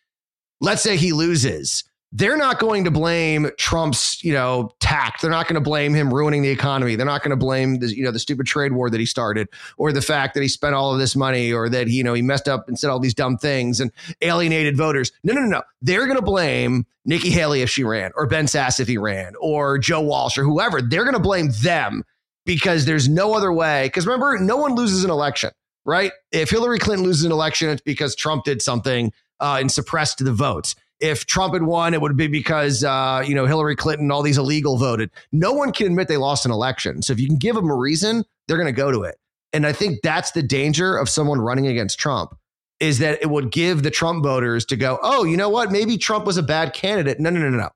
Let's 0.63 0.83
say 0.83 0.97
he 0.97 1.13
loses 1.13 1.85
they're 2.15 2.37
not 2.37 2.59
going 2.59 2.85
to 2.85 2.91
blame 2.91 3.51
Trump's, 3.59 4.23
you 4.23 4.35
know, 4.35 4.71
tact. 4.81 5.23
They're 5.23 5.31
not 5.31 5.49
going 5.49 5.55
to 5.55 5.63
blame 5.63 5.95
him 5.95 6.13
ruining 6.13 6.43
the 6.43 6.51
economy. 6.51 6.95
They're 6.95 7.07
not 7.07 7.23
going 7.23 7.31
to 7.31 7.37
blame 7.37 7.79
the, 7.79 7.97
you 7.97 8.05
know, 8.05 8.11
the 8.11 8.19
stupid 8.19 8.47
trade 8.47 8.73
war 8.73 8.91
that 8.91 9.01
he 9.01 9.07
started 9.07 9.49
or 9.79 9.93
the 9.93 10.03
fact 10.03 10.35
that 10.35 10.43
he 10.43 10.49
spent 10.49 10.75
all 10.75 10.93
of 10.93 10.99
this 10.99 11.17
money 11.17 11.53
or 11.53 11.71
that 11.71 11.89
he, 11.89 11.95
you 11.95 12.05
know, 12.05 12.13
he 12.13 12.21
messed 12.21 12.49
up 12.49 12.69
and 12.69 12.79
said 12.79 12.91
all 12.91 13.01
these 13.01 13.15
dumb 13.15 13.39
things 13.39 13.81
and 13.81 13.91
alienated 14.21 14.77
voters. 14.77 15.11
No, 15.25 15.33
no, 15.33 15.41
no, 15.41 15.47
no. 15.47 15.63
They're 15.81 16.05
going 16.05 16.19
to 16.19 16.23
blame 16.23 16.87
Nikki 17.07 17.31
Haley 17.31 17.63
if 17.63 17.71
she 17.71 17.83
ran 17.83 18.13
or 18.15 18.27
Ben 18.27 18.45
Sasse 18.45 18.79
if 18.79 18.89
he 18.89 18.99
ran 18.99 19.33
or 19.41 19.79
Joe 19.79 20.03
Walsh 20.03 20.37
or 20.37 20.45
whoever. 20.45 20.83
They're 20.83 21.05
going 21.05 21.15
to 21.15 21.21
blame 21.21 21.51
them 21.63 22.05
because 22.45 22.85
there's 22.85 23.09
no 23.09 23.33
other 23.35 23.53
way. 23.53 23.87
Because 23.87 24.07
remember, 24.07 24.39
no 24.39 24.59
one 24.59 24.75
loses 24.75 25.03
an 25.03 25.11
election, 25.11 25.51
right? 25.87 26.13
If 26.31 26.51
Hillary 26.51 26.79
Clinton 26.79 27.07
loses 27.07 27.25
an 27.25 27.33
election, 27.33 27.71
it's 27.71 27.81
because 27.81 28.15
Trump 28.15 28.45
did 28.45 28.61
something 28.61 29.15
uh, 29.41 29.57
and 29.61 29.73
suppressed 29.73 30.23
the 30.23 30.33
votes 30.33 30.75
if 31.03 31.27
Trump 31.27 31.53
had 31.53 31.65
won, 31.65 31.93
it 31.93 32.01
would 32.01 32.17
be 32.17 32.29
because 32.29 32.85
uh, 32.85 33.23
you 33.27 33.35
know 33.35 33.45
Hillary 33.45 33.77
Clinton, 33.77 34.11
all 34.11 34.23
these 34.23 34.39
illegal 34.39 34.79
voted. 34.79 35.11
No 35.33 35.53
one 35.53 35.73
can 35.73 35.89
admit 35.89 36.09
they 36.09 36.17
lost 36.17 36.47
an 36.47 36.53
election. 36.53 37.03
So 37.03 37.13
if 37.13 37.21
you 37.21 37.27
can 37.27 37.37
give 37.37 37.57
them 37.57 37.69
a 37.69 37.75
reason, 37.75 38.25
they're 38.47 38.57
going 38.57 38.73
to 38.73 38.73
go 38.73 38.91
to 38.91 39.03
it. 39.03 39.17
And 39.53 39.67
I 39.67 39.73
think 39.73 40.01
that's 40.03 40.31
the 40.31 40.43
danger 40.43 40.97
of 40.97 41.09
someone 41.09 41.41
running 41.41 41.67
against 41.67 41.99
Trump 41.99 42.35
is 42.81 43.01
that 43.01 43.21
it 43.21 43.29
would 43.29 43.53
give 43.53 43.83
the 43.83 43.91
Trump 43.91 44.25
voters 44.25 44.65
to 44.67 44.77
go, 44.77 44.99
oh, 45.03 45.25
you 45.25 45.37
know 45.37 45.49
what? 45.49 45.71
Maybe 45.71 45.99
Trump 45.99 46.25
was 46.25 46.37
a 46.37 46.43
bad 46.43 46.73
candidate. 46.73 47.21
No, 47.21 47.31
no, 47.31 47.41
no, 47.41 47.51
no, 47.51 47.59
no. 47.59 47.69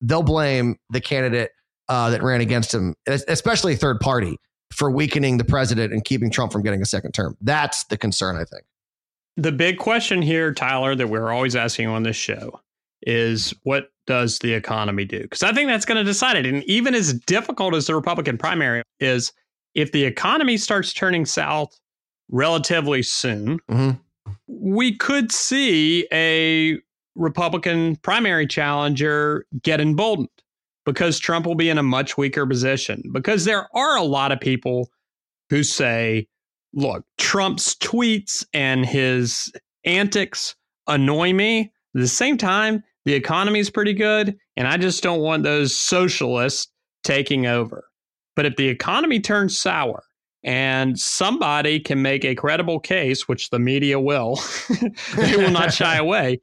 They'll 0.00 0.22
blame 0.22 0.76
the 0.90 1.00
candidate 1.00 1.50
uh, 1.88 2.10
that 2.10 2.22
ran 2.22 2.40
against 2.40 2.72
him, 2.72 2.94
especially 3.06 3.76
third 3.76 4.00
party, 4.00 4.38
for 4.72 4.90
weakening 4.90 5.38
the 5.38 5.44
president 5.44 5.92
and 5.92 6.04
keeping 6.04 6.30
Trump 6.30 6.52
from 6.52 6.62
getting 6.62 6.80
a 6.80 6.86
second 6.86 7.12
term. 7.12 7.36
That's 7.40 7.84
the 7.84 7.98
concern, 7.98 8.36
I 8.36 8.44
think. 8.44 8.62
The 9.36 9.52
big 9.52 9.78
question 9.78 10.22
here, 10.22 10.54
Tyler, 10.54 10.94
that 10.94 11.08
we're 11.08 11.30
always 11.30 11.56
asking 11.56 11.88
on 11.88 12.04
this 12.04 12.16
show 12.16 12.60
is 13.04 13.54
what 13.62 13.90
does 14.06 14.38
the 14.40 14.52
economy 14.52 15.04
do? 15.04 15.22
Because 15.22 15.42
I 15.42 15.52
think 15.52 15.68
that's 15.68 15.84
going 15.84 15.98
to 15.98 16.04
decide 16.04 16.36
it. 16.36 16.46
And 16.46 16.62
even 16.64 16.94
as 16.94 17.14
difficult 17.14 17.74
as 17.74 17.86
the 17.86 17.94
Republican 17.94 18.36
primary 18.36 18.82
is, 19.00 19.32
if 19.74 19.92
the 19.92 20.04
economy 20.04 20.56
starts 20.56 20.92
turning 20.92 21.26
south, 21.26 21.78
relatively 22.30 23.02
soon, 23.02 23.58
mm-hmm. 23.70 23.90
we 24.46 24.96
could 24.96 25.32
see 25.32 26.06
a 26.12 26.78
Republican 27.14 27.96
primary 27.96 28.46
challenger 28.46 29.46
get 29.62 29.80
emboldened 29.80 30.28
because 30.84 31.18
Trump 31.18 31.46
will 31.46 31.54
be 31.54 31.70
in 31.70 31.78
a 31.78 31.82
much 31.82 32.16
weaker 32.16 32.46
position. 32.46 33.02
Because 33.12 33.44
there 33.44 33.68
are 33.76 33.96
a 33.96 34.02
lot 34.02 34.32
of 34.32 34.40
people 34.40 34.90
who 35.50 35.62
say, 35.62 36.26
look, 36.72 37.04
Trump's 37.18 37.74
tweets 37.76 38.44
and 38.52 38.84
his 38.84 39.52
antics 39.84 40.54
annoy 40.86 41.32
me. 41.32 41.72
At 41.94 42.00
the 42.00 42.08
same 42.08 42.36
time, 42.36 42.82
the 43.04 43.14
economy 43.14 43.60
is 43.60 43.70
pretty 43.70 43.94
good, 43.94 44.36
and 44.56 44.66
I 44.66 44.76
just 44.76 45.02
don't 45.02 45.20
want 45.20 45.42
those 45.42 45.76
socialists 45.76 46.68
taking 47.02 47.46
over. 47.46 47.84
But 48.36 48.46
if 48.46 48.56
the 48.56 48.68
economy 48.68 49.20
turns 49.20 49.58
sour 49.58 50.02
and 50.42 50.98
somebody 50.98 51.80
can 51.80 52.02
make 52.02 52.24
a 52.24 52.34
credible 52.34 52.80
case, 52.80 53.28
which 53.28 53.50
the 53.50 53.58
media 53.58 54.00
will, 54.00 54.40
they 55.16 55.36
will 55.36 55.50
not 55.50 55.72
shy 55.72 55.96
away. 55.98 56.40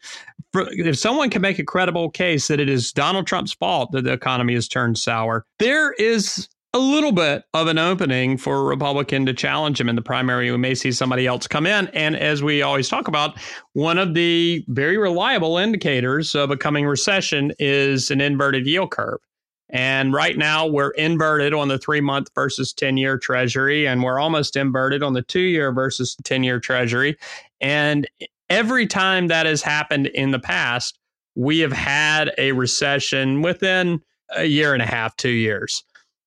If 0.53 0.97
someone 0.97 1.29
can 1.29 1.41
make 1.41 1.59
a 1.59 1.63
credible 1.63 2.09
case 2.09 2.47
that 2.47 2.59
it 2.59 2.69
is 2.69 2.91
Donald 2.91 3.25
Trump's 3.25 3.53
fault 3.53 3.91
that 3.91 4.03
the 4.03 4.13
economy 4.13 4.53
has 4.53 4.67
turned 4.67 4.97
sour, 4.97 5.45
there 5.59 5.93
is 5.93 6.49
a 6.73 6.79
little 6.79 7.11
bit 7.11 7.43
of 7.53 7.67
an 7.67 7.77
opening 7.77 8.37
for 8.37 8.57
a 8.57 8.63
Republican 8.63 9.25
to 9.25 9.33
challenge 9.33 9.79
him 9.79 9.89
in 9.89 9.95
the 9.95 10.01
primary. 10.01 10.49
We 10.51 10.57
may 10.57 10.73
see 10.73 10.91
somebody 10.91 11.27
else 11.27 11.47
come 11.47 11.67
in. 11.67 11.87
And 11.89 12.15
as 12.15 12.41
we 12.41 12.61
always 12.61 12.87
talk 12.87 13.09
about, 13.09 13.37
one 13.73 13.97
of 13.97 14.13
the 14.13 14.63
very 14.69 14.97
reliable 14.97 15.57
indicators 15.57 16.33
of 16.33 16.49
a 16.49 16.57
coming 16.57 16.85
recession 16.85 17.51
is 17.59 18.09
an 18.09 18.21
inverted 18.21 18.65
yield 18.67 18.91
curve. 18.91 19.19
And 19.69 20.13
right 20.13 20.37
now 20.37 20.65
we're 20.65 20.91
inverted 20.91 21.53
on 21.53 21.67
the 21.67 21.77
three 21.77 22.01
month 22.01 22.29
versus 22.35 22.73
10 22.73 22.97
year 22.97 23.17
treasury, 23.17 23.87
and 23.87 24.03
we're 24.03 24.19
almost 24.19 24.55
inverted 24.55 25.03
on 25.03 25.13
the 25.13 25.21
two 25.21 25.41
year 25.41 25.73
versus 25.73 26.15
10 26.23 26.43
year 26.43 26.59
treasury. 26.59 27.17
And 27.59 28.07
every 28.49 28.87
time 28.87 29.27
that 29.27 29.45
has 29.45 29.61
happened 29.61 30.07
in 30.07 30.31
the 30.31 30.39
past, 30.39 30.99
we 31.35 31.59
have 31.59 31.71
had 31.71 32.33
a 32.37 32.51
recession 32.51 33.41
within 33.41 34.01
a 34.35 34.45
year 34.45 34.73
and 34.73 34.81
a 34.81 34.85
half, 34.85 35.15
two 35.15 35.29
years. 35.29 35.83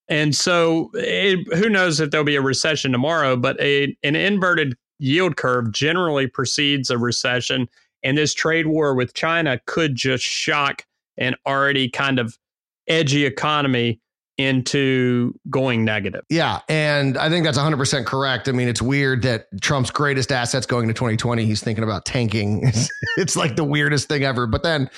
And 0.09 0.35
so, 0.35 0.91
it, 0.95 1.47
who 1.57 1.69
knows 1.69 2.01
if 2.01 2.11
there'll 2.11 2.25
be 2.25 2.37
a 2.37 2.43
recession 2.43 2.93
tomorrow, 2.93 3.37
but 3.37 3.59
a, 3.61 3.97
an 4.03 4.17
inverted 4.17 4.77
yield 4.99 5.37
curve 5.37 5.73
generally 5.73 6.27
precedes 6.27 6.91
a 6.91 6.99
recession. 6.99 7.69
And 8.03 8.19
this 8.19 8.35
trade 8.35 8.67
war 8.67 8.95
with 8.95 9.15
China 9.15 9.61
could 9.67 9.95
just 9.95 10.23
shock 10.23 10.85
an 11.17 11.35
already 11.47 11.89
kind 11.89 12.19
of 12.19 12.39
edgy 12.87 13.25
economy 13.25 14.01
into 14.37 15.33
going 15.49 15.85
negative. 15.85 16.23
Yeah. 16.29 16.61
And 16.69 17.17
I 17.17 17.29
think 17.29 17.45
that's 17.45 17.59
100% 17.59 18.05
correct. 18.05 18.49
I 18.49 18.53
mean, 18.53 18.67
it's 18.67 18.83
weird 18.83 19.23
that 19.23 19.47
Trump's 19.61 19.91
greatest 19.91 20.33
assets 20.33 20.67
going 20.67 20.85
into 20.85 20.95
2020, 20.95 21.45
he's 21.45 21.63
thinking 21.63 21.85
about 21.85 22.05
tanking. 22.05 22.71
it's 23.17 23.37
like 23.37 23.57
the 23.57 23.65
weirdest 23.65 24.09
thing 24.09 24.25
ever. 24.25 24.47
But 24.47 24.65
then 24.65 24.91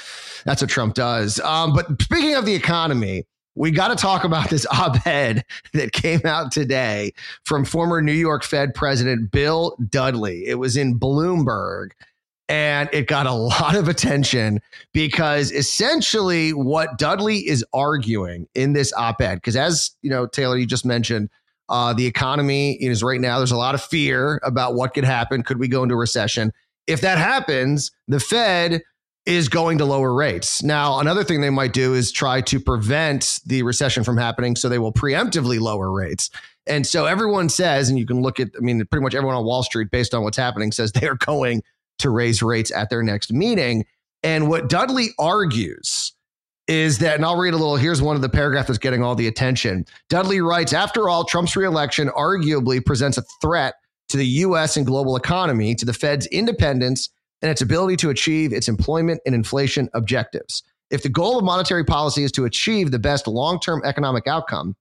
that's 0.45 0.63
what 0.63 0.71
Trump 0.71 0.95
does. 0.95 1.39
Um, 1.41 1.75
but 1.75 2.01
speaking 2.01 2.35
of 2.35 2.47
the 2.47 2.55
economy, 2.55 3.25
we 3.57 3.71
got 3.71 3.89
to 3.89 3.97
talk 3.97 4.23
about 4.23 4.51
this 4.51 4.67
op 4.71 5.05
ed 5.07 5.45
that 5.73 5.93
came 5.93 6.21
out 6.25 6.53
today 6.53 7.13
from 7.45 7.65
former 7.65 8.01
New 8.01 8.13
York 8.13 8.45
Fed 8.45 8.75
President 8.75 9.31
Bill 9.33 9.77
Dudley. 9.89 10.47
It 10.47 10.57
was 10.57 10.77
in 10.77 10.99
Bloomberg 10.99 11.91
and 12.49 12.89
it 12.93 13.09
got 13.09 13.27
a 13.27 13.33
lot 13.33 13.75
of 13.75 13.89
attention 13.89 14.61
because 14.93 15.51
essentially 15.51 16.53
what 16.53 16.99
Dudley 16.99 17.39
is 17.39 17.65
arguing 17.73 18.47
in 18.55 18.75
this 18.75 18.93
op-ed, 18.97 19.37
because 19.37 19.57
as 19.57 19.91
you 20.03 20.11
know, 20.11 20.27
Taylor, 20.27 20.57
you 20.57 20.67
just 20.67 20.85
mentioned, 20.85 21.31
uh, 21.69 21.93
the 21.93 22.07
economy 22.07 22.75
is 22.75 23.03
right 23.03 23.21
now. 23.21 23.39
There's 23.39 23.51
a 23.51 23.57
lot 23.57 23.75
of 23.75 23.83
fear 23.83 24.41
about 24.45 24.75
what 24.75 24.95
could 24.95 25.03
happen. 25.03 25.43
Could 25.43 25.59
we 25.59 25.67
go 25.67 25.83
into 25.83 25.97
recession? 25.97 26.53
If 26.87 27.01
that 27.01 27.19
happens, 27.19 27.91
the 28.07 28.21
Fed 28.21 28.83
is 29.27 29.49
going 29.49 29.79
to 29.79 29.85
lower 29.85 30.15
rates. 30.15 30.63
Now, 30.63 31.01
another 31.01 31.25
thing 31.25 31.41
they 31.41 31.51
might 31.51 31.73
do 31.73 31.95
is 31.95 32.13
try 32.13 32.41
to 32.43 32.61
prevent 32.61 33.41
the 33.45 33.65
recession 33.65 34.05
from 34.05 34.17
happening. 34.17 34.55
So 34.55 34.69
they 34.69 34.79
will 34.79 34.93
preemptively 34.93 35.61
lower 35.61 35.91
rates. 35.91 36.31
And 36.67 36.87
so 36.87 37.07
everyone 37.07 37.49
says, 37.49 37.89
and 37.89 37.99
you 37.99 38.07
can 38.07 38.23
look 38.23 38.41
at, 38.41 38.51
I 38.57 38.61
mean, 38.61 38.85
pretty 38.87 39.03
much 39.03 39.15
everyone 39.15 39.37
on 39.37 39.45
Wall 39.45 39.63
Street, 39.63 39.91
based 39.91 40.15
on 40.15 40.23
what's 40.23 40.37
happening, 40.37 40.73
says 40.73 40.93
they 40.93 41.09
are 41.09 41.17
going 41.17 41.63
to 41.99 42.11
raise 42.11 42.43
rates 42.43 42.71
at 42.71 42.89
their 42.89 43.03
next 43.03 43.33
meeting. 43.33 43.85
And 44.23 44.49
what 44.49 44.69
Dudley 44.69 45.09
argues 45.19 46.13
is 46.69 46.99
that, 46.99 47.17
and 47.17 47.25
I'll 47.25 47.37
read 47.37 47.55
a 47.55 47.57
little. 47.57 47.77
Here's 47.77 48.03
one 48.03 48.17
of 48.17 48.23
the 48.23 48.29
paragraphs 48.29 48.69
that's 48.69 48.79
getting 48.79 49.03
all 49.03 49.15
the 49.15 49.29
attention. 49.29 49.87
Dudley 50.09 50.41
writes 50.41 50.73
After 50.73 51.09
all, 51.09 51.25
Trump's 51.25 51.57
reelection 51.57 52.09
arguably 52.09 52.85
presents 52.85 53.19
a 53.19 53.23
threat 53.41 53.75
to 54.09 54.17
the 54.17 54.27
U.S. 54.27 54.77
and 54.77 54.85
global 54.85 55.17
economy, 55.17 55.75
to 55.77 55.85
the 55.85 55.93
Fed's 55.93 56.27
independence, 56.27 57.09
and 57.43 57.51
its 57.51 57.63
ability 57.63 57.97
to 57.97 58.11
achieve 58.11 58.53
its 58.53 58.69
employment 58.69 59.21
and 59.27 59.35
inflation 59.35 59.89
objectives. 59.95 60.63
If 60.91 61.03
the 61.03 61.09
goal 61.09 61.39
of 61.39 61.45
monetary 61.45 61.85
policy 61.85 62.25
is 62.25 62.33
to 62.33 62.45
achieve 62.45 62.91
the 62.91 62.99
best 62.99 63.27
long 63.27 63.61
term 63.61 63.83
economic 63.85 64.27
outcome, 64.27 64.77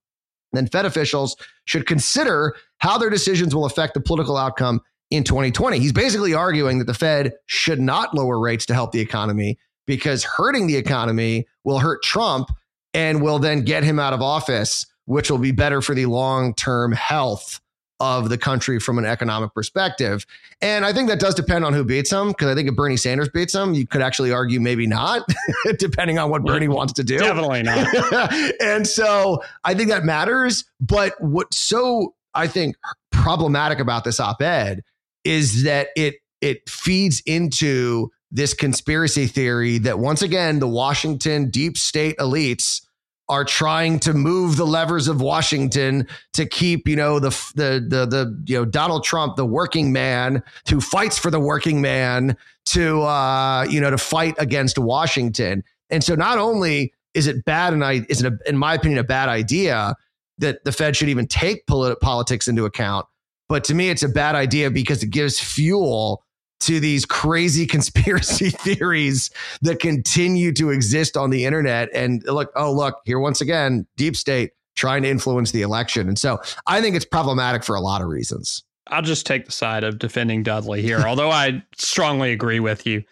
then 0.52 0.66
Fed 0.68 0.86
officials 0.86 1.36
should 1.64 1.86
consider 1.86 2.54
how 2.78 2.98
their 2.98 3.10
decisions 3.10 3.54
will 3.54 3.64
affect 3.64 3.94
the 3.94 4.00
political 4.00 4.36
outcome 4.36 4.80
in 5.10 5.24
2020. 5.24 5.78
He's 5.78 5.92
basically 5.92 6.34
arguing 6.34 6.78
that 6.78 6.86
the 6.86 6.94
Fed 6.94 7.32
should 7.46 7.80
not 7.80 8.14
lower 8.14 8.38
rates 8.38 8.66
to 8.66 8.74
help 8.74 8.92
the 8.92 9.00
economy 9.00 9.58
because 9.86 10.24
hurting 10.24 10.66
the 10.66 10.76
economy 10.76 11.46
will 11.64 11.78
hurt 11.78 12.02
Trump 12.02 12.50
and 12.94 13.22
will 13.22 13.38
then 13.38 13.62
get 13.62 13.84
him 13.84 13.98
out 13.98 14.12
of 14.12 14.22
office, 14.22 14.86
which 15.04 15.30
will 15.30 15.38
be 15.38 15.52
better 15.52 15.82
for 15.82 15.94
the 15.94 16.06
long 16.06 16.54
term 16.54 16.92
health 16.92 17.60
of 18.00 18.28
the 18.28 18.38
country 18.38 18.78
from 18.78 18.98
an 18.98 19.04
economic 19.04 19.54
perspective. 19.54 20.26
And 20.60 20.84
I 20.84 20.92
think 20.92 21.08
that 21.08 21.18
does 21.18 21.34
depend 21.34 21.64
on 21.64 21.72
who 21.72 21.84
beats 21.84 22.10
him. 22.10 22.28
Because 22.28 22.48
I 22.48 22.54
think 22.54 22.68
if 22.68 22.76
Bernie 22.76 22.96
Sanders 22.96 23.28
beats 23.28 23.54
him, 23.54 23.74
you 23.74 23.86
could 23.86 24.02
actually 24.02 24.32
argue 24.32 24.60
maybe 24.60 24.86
not, 24.86 25.22
depending 25.78 26.18
on 26.18 26.30
what 26.30 26.44
Bernie 26.44 26.68
wants 26.68 26.92
to 26.94 27.04
do. 27.04 27.18
Definitely 27.18 27.62
not. 27.62 28.32
and 28.60 28.86
so 28.86 29.42
I 29.64 29.74
think 29.74 29.90
that 29.90 30.04
matters. 30.04 30.64
But 30.80 31.14
what's 31.20 31.56
so, 31.56 32.14
I 32.34 32.46
think, 32.46 32.76
problematic 33.10 33.78
about 33.78 34.04
this 34.04 34.20
op 34.20 34.42
ed 34.42 34.82
is 35.24 35.64
that 35.64 35.88
it 35.96 36.16
it 36.40 36.68
feeds 36.68 37.22
into 37.26 38.10
this 38.30 38.54
conspiracy 38.54 39.26
theory 39.26 39.78
that 39.78 39.98
once 39.98 40.22
again 40.22 40.58
the 40.58 40.68
Washington 40.68 41.50
deep 41.50 41.78
state 41.78 42.16
elites 42.18 42.82
are 43.28 43.44
trying 43.44 43.98
to 44.00 44.14
move 44.14 44.56
the 44.56 44.66
levers 44.66 45.08
of 45.08 45.20
Washington 45.20 46.06
to 46.32 46.46
keep, 46.46 46.86
you 46.86 46.96
know, 46.96 47.18
the 47.18 47.30
the 47.54 47.84
the 47.86 48.06
the 48.06 48.42
you 48.46 48.56
know 48.56 48.64
Donald 48.64 49.04
Trump, 49.04 49.36
the 49.36 49.46
working 49.46 49.92
man 49.92 50.42
who 50.68 50.80
fights 50.80 51.18
for 51.18 51.30
the 51.30 51.40
working 51.40 51.80
man 51.80 52.36
to 52.66 53.02
uh, 53.02 53.64
you 53.68 53.80
know 53.80 53.90
to 53.90 53.98
fight 53.98 54.34
against 54.38 54.78
Washington. 54.78 55.64
And 55.90 56.02
so 56.02 56.14
not 56.14 56.38
only 56.38 56.92
is 57.14 57.26
it 57.26 57.44
bad 57.44 57.72
and 57.72 57.84
I 57.84 58.04
is 58.08 58.22
it 58.22 58.32
a, 58.32 58.48
in 58.48 58.56
my 58.56 58.74
opinion 58.74 58.98
a 58.98 59.04
bad 59.04 59.28
idea 59.28 59.94
that 60.38 60.64
the 60.64 60.72
Fed 60.72 60.96
should 60.96 61.08
even 61.08 61.26
take 61.26 61.66
polit- 61.66 62.00
politics 62.00 62.46
into 62.46 62.64
account, 62.64 63.06
but 63.48 63.64
to 63.64 63.74
me, 63.74 63.90
it's 63.90 64.02
a 64.02 64.08
bad 64.08 64.34
idea 64.34 64.70
because 64.70 65.02
it 65.02 65.10
gives 65.10 65.40
fuel 65.40 66.24
to 66.60 66.80
these 66.80 67.04
crazy 67.04 67.66
conspiracy 67.76 68.50
theories 68.50 69.30
that 69.62 69.80
continue 69.80 70.52
to 70.52 70.70
exist 70.70 71.16
on 71.16 71.30
the 71.30 71.44
internet. 71.44 71.88
And 71.94 72.22
look, 72.24 72.50
oh, 72.56 72.72
look, 72.72 73.00
here 73.04 73.18
once 73.18 73.40
again, 73.40 73.86
deep 73.96 74.16
state 74.16 74.52
trying 74.74 75.02
to 75.02 75.08
influence 75.08 75.52
the 75.52 75.62
election. 75.62 76.06
And 76.06 76.18
so 76.18 76.38
I 76.66 76.80
think 76.80 76.96
it's 76.96 77.04
problematic 77.04 77.64
for 77.64 77.74
a 77.74 77.80
lot 77.80 78.02
of 78.02 78.08
reasons. 78.08 78.62
I'll 78.88 79.02
just 79.02 79.26
take 79.26 79.46
the 79.46 79.52
side 79.52 79.82
of 79.84 79.98
defending 79.98 80.42
Dudley 80.42 80.82
here, 80.82 81.00
although 81.00 81.30
I 81.30 81.62
strongly 81.76 82.30
agree 82.30 82.60
with 82.60 82.86
you. 82.86 83.02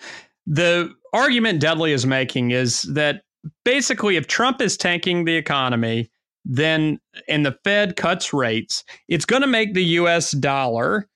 The 0.46 0.94
argument 1.12 1.60
Dudley 1.60 1.92
is 1.92 2.06
making 2.06 2.52
is 2.52 2.82
that 2.82 3.22
basically, 3.64 4.16
if 4.16 4.26
Trump 4.26 4.60
is 4.60 4.76
tanking 4.76 5.24
the 5.24 5.34
economy, 5.34 6.10
then 6.44 7.00
and 7.28 7.44
the 7.44 7.58
Fed 7.64 7.96
cuts 7.96 8.32
rates, 8.32 8.84
it's 9.08 9.24
going 9.24 9.42
to 9.42 9.48
make 9.48 9.74
the 9.74 9.84
US 9.84 10.30
dollar 10.32 11.08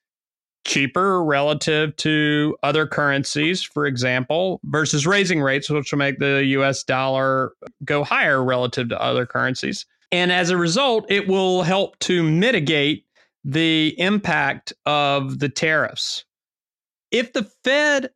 cheaper 0.64 1.24
relative 1.24 1.96
to 1.96 2.56
other 2.62 2.86
currencies, 2.86 3.62
for 3.62 3.86
example, 3.86 4.60
versus 4.64 5.06
raising 5.06 5.40
rates, 5.40 5.70
which 5.70 5.92
will 5.92 5.98
make 5.98 6.18
the 6.18 6.44
US 6.46 6.84
dollar 6.84 7.52
go 7.84 8.04
higher 8.04 8.42
relative 8.44 8.88
to 8.90 9.00
other 9.00 9.26
currencies. 9.26 9.86
And 10.12 10.32
as 10.32 10.50
a 10.50 10.56
result, 10.56 11.10
it 11.10 11.28
will 11.28 11.62
help 11.62 11.98
to 12.00 12.22
mitigate 12.22 13.04
the 13.44 13.94
impact 13.98 14.72
of 14.86 15.38
the 15.38 15.48
tariffs. 15.48 16.24
If 17.10 17.32
the 17.32 17.44
Fed 17.64 18.10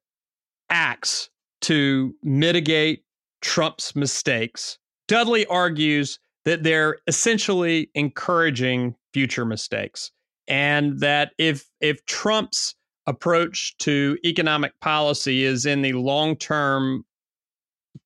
acts 0.68 1.30
to 1.62 2.14
mitigate 2.22 3.04
Trump's 3.40 3.96
mistakes, 3.96 4.78
Dudley 5.08 5.46
argues 5.46 6.18
that 6.44 6.62
they're 6.62 6.98
essentially 7.06 7.90
encouraging 7.94 8.94
future 9.12 9.44
mistakes 9.44 10.10
and 10.48 11.00
that 11.00 11.32
if 11.38 11.64
if 11.80 12.04
Trump's 12.06 12.74
approach 13.06 13.76
to 13.78 14.16
economic 14.24 14.72
policy 14.80 15.44
is 15.44 15.66
in 15.66 15.82
the 15.82 15.92
long 15.92 16.36
term 16.36 17.04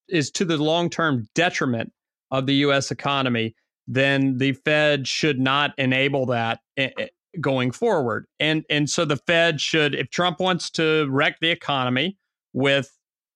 is 0.09 0.31
to 0.31 0.45
the 0.45 0.57
long 0.57 0.89
term 0.89 1.29
detriment 1.35 1.93
of 2.31 2.47
the 2.47 2.55
US 2.55 2.91
economy 2.91 3.55
then 3.87 4.39
the 4.39 4.53
Fed 4.53 5.07
should 5.07 5.39
not 5.39 5.73
enable 5.79 6.27
that 6.27 6.61
eh, 6.77 6.91
eh, 6.99 7.07
going 7.41 7.71
forward. 7.71 8.27
And 8.41 8.65
and 8.69 8.89
so 8.89 9.05
the 9.05 9.17
Fed 9.17 9.61
should, 9.61 9.95
if 9.95 10.11
Trump 10.11 10.41
wants 10.41 10.71
to 10.71 11.07
wreck 11.11 11.37
the 11.41 11.51
economy 11.51 12.17
with 12.53 12.91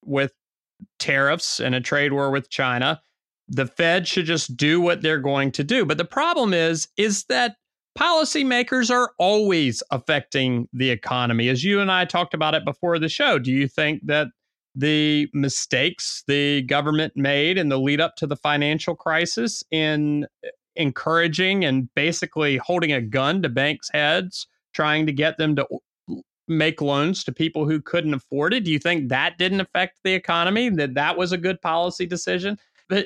with 0.04 0.32
tariffs 0.98 1.60
and 1.60 1.74
a 1.74 1.80
trade 1.80 2.12
war 2.12 2.30
with 2.30 2.50
China, 2.50 3.00
the 3.48 3.66
Fed 3.66 4.08
should 4.08 4.26
just 4.26 4.56
do 4.56 4.80
what 4.80 5.02
they're 5.02 5.18
going 5.18 5.52
to 5.52 5.64
do. 5.64 5.84
But 5.84 5.98
the 5.98 6.04
problem 6.04 6.54
is, 6.54 6.88
is 6.96 7.24
that 7.24 7.56
policymakers 7.98 8.90
are 8.90 9.12
always 9.18 9.82
affecting 9.90 10.68
the 10.72 10.90
economy. 10.90 11.48
As 11.48 11.64
you 11.64 11.80
and 11.80 11.90
I 11.90 12.04
talked 12.04 12.34
about 12.34 12.54
it 12.54 12.64
before 12.64 12.98
the 12.98 13.08
show, 13.08 13.38
do 13.38 13.50
you 13.50 13.68
think 13.68 14.06
that 14.06 14.28
the 14.74 15.28
mistakes 15.34 16.22
the 16.28 16.62
government 16.62 17.12
made 17.16 17.58
in 17.58 17.68
the 17.68 17.78
lead 17.78 18.00
up 18.00 18.16
to 18.16 18.26
the 18.26 18.36
financial 18.36 18.94
crisis 18.94 19.64
in 19.70 20.26
encouraging 20.76 21.64
and 21.64 21.92
basically 21.94 22.56
holding 22.56 22.92
a 22.92 23.00
gun 23.00 23.42
to 23.42 23.48
banks' 23.48 23.90
heads, 23.92 24.46
trying 24.72 25.06
to 25.06 25.12
get 25.12 25.36
them 25.38 25.56
to 25.56 25.66
make 26.46 26.80
loans 26.80 27.24
to 27.24 27.32
people 27.32 27.64
who 27.64 27.80
couldn't 27.80 28.14
afford 28.14 28.54
it? 28.54 28.64
Do 28.64 28.70
you 28.70 28.78
think 28.78 29.08
that 29.08 29.38
didn't 29.38 29.60
affect 29.60 29.98
the 30.04 30.14
economy? 30.14 30.68
That 30.68 30.94
that 30.94 31.16
was 31.16 31.32
a 31.32 31.38
good 31.38 31.60
policy 31.60 32.06
decision? 32.06 32.58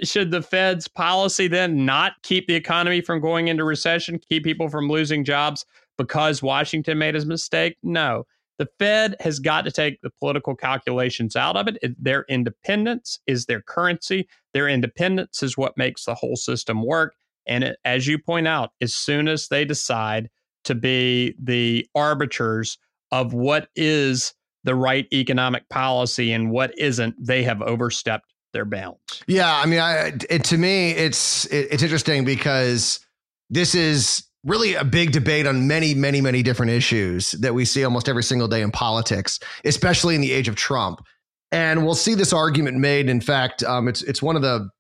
Should 0.03 0.31
the 0.31 0.43
Fed's 0.43 0.89
policy 0.89 1.49
then 1.49 1.85
not 1.85 2.15
keep 2.23 2.47
the 2.47 2.55
economy 2.55 3.01
from 3.01 3.21
going 3.21 3.49
into 3.49 3.65
recession, 3.65 4.19
keep 4.19 4.45
people 4.45 4.69
from 4.69 4.89
losing 4.89 5.25
jobs 5.25 5.65
because 5.99 6.43
Washington 6.43 6.99
made 6.99 7.17
a 7.17 7.25
mistake? 7.25 7.77
No. 7.83 8.25
The 8.59 8.69
Fed 8.79 9.17
has 9.21 9.41
got 9.41 9.65
to 9.65 9.73
take 9.73 10.01
the 10.01 10.11
political 10.21 10.55
calculations 10.55 11.35
out 11.35 11.57
of 11.57 11.67
it. 11.67 11.79
Their 11.99 12.25
independence 12.29 13.19
is 13.27 13.47
their 13.47 13.61
currency. 13.61 14.29
Their 14.53 14.69
independence 14.69 15.43
is 15.43 15.57
what 15.57 15.77
makes 15.77 16.05
the 16.05 16.15
whole 16.15 16.37
system 16.37 16.85
work. 16.85 17.15
And 17.47 17.65
it, 17.65 17.79
as 17.85 18.07
you 18.07 18.19
point 18.19 18.47
out, 18.47 18.71
as 18.81 18.95
soon 18.95 19.29
as 19.29 19.49
they 19.49 19.65
decide 19.65 20.31
to 20.65 20.75
be 20.75 21.35
the 21.43 21.87
arbiters 21.95 22.79
of 23.11 23.35
what 23.35 23.69
is 23.77 24.35
the 24.63 24.75
right 24.75 25.07
economic 25.13 25.69
policy 25.69 26.33
and 26.33 26.51
what 26.51 26.77
isn't, 26.79 27.15
they 27.19 27.43
have 27.43 27.61
overstepped 27.61 28.34
their 28.55 28.65
bounds. 28.65 29.23
Yeah, 29.27 29.55
I 29.55 29.67
mean, 29.67 29.81
I, 29.81 30.13
it, 30.31 30.45
to 30.45 30.57
me, 30.57 30.93
it's 30.93 31.45
it, 31.47 31.69
it's 31.71 31.83
interesting 31.83 32.25
because 32.25 33.01
this 33.51 33.75
is 33.75 34.25
really 34.45 34.75
a 34.75 34.85
big 34.85 35.13
debate 35.13 35.47
on 35.47 35.67
many, 35.67 35.95
many, 35.95 36.23
many 36.23 36.43
different 36.43 36.73
issues 36.73 37.33
that 37.33 37.53
we 37.53 37.67
see 37.67 37.85
almost 37.85 38.09
every 38.09 38.23
single 38.23 38.49
day 38.49 38.63
in 38.63 38.71
politics, 38.71 39.39
especially 39.65 40.15
in 40.15 40.23
the 40.23 40.33
age 40.33 40.49
of 40.49 40.55
Trump. 40.55 41.01
And 41.53 41.85
we'll 41.85 41.95
see 41.95 42.15
this 42.15 42.33
argument 42.33 42.79
made. 42.79 43.11
In 43.11 43.21
fact, 43.21 43.63
um, 43.63 43.89
it's 43.89 44.03
it's 44.03 44.23
one 44.23 44.37
of 44.37 44.43
the 44.43 44.71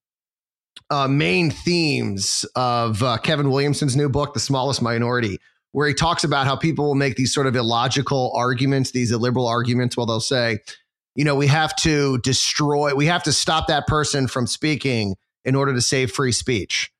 uh, 0.90 1.08
main 1.08 1.50
themes 1.50 2.44
of 2.56 3.02
uh, 3.02 3.18
Kevin 3.18 3.50
Williamson's 3.50 3.96
new 3.96 4.08
book, 4.08 4.34
The 4.34 4.40
Smallest 4.40 4.82
Minority, 4.82 5.38
where 5.72 5.88
he 5.88 5.94
talks 5.94 6.24
about 6.24 6.46
how 6.46 6.56
people 6.56 6.84
will 6.84 6.94
make 6.94 7.16
these 7.16 7.32
sort 7.32 7.46
of 7.46 7.56
illogical 7.56 8.32
arguments, 8.34 8.90
these 8.90 9.12
illiberal 9.12 9.46
arguments. 9.46 9.96
Well, 9.96 10.06
they'll 10.06 10.20
say, 10.20 10.58
you 11.14 11.24
know, 11.24 11.34
we 11.34 11.46
have 11.46 11.74
to 11.76 12.18
destroy, 12.18 12.94
we 12.94 13.06
have 13.06 13.22
to 13.24 13.32
stop 13.32 13.68
that 13.68 13.86
person 13.86 14.26
from 14.26 14.46
speaking 14.46 15.16
in 15.44 15.54
order 15.54 15.72
to 15.72 15.80
save 15.80 16.10
free 16.10 16.32
speech. 16.32 16.90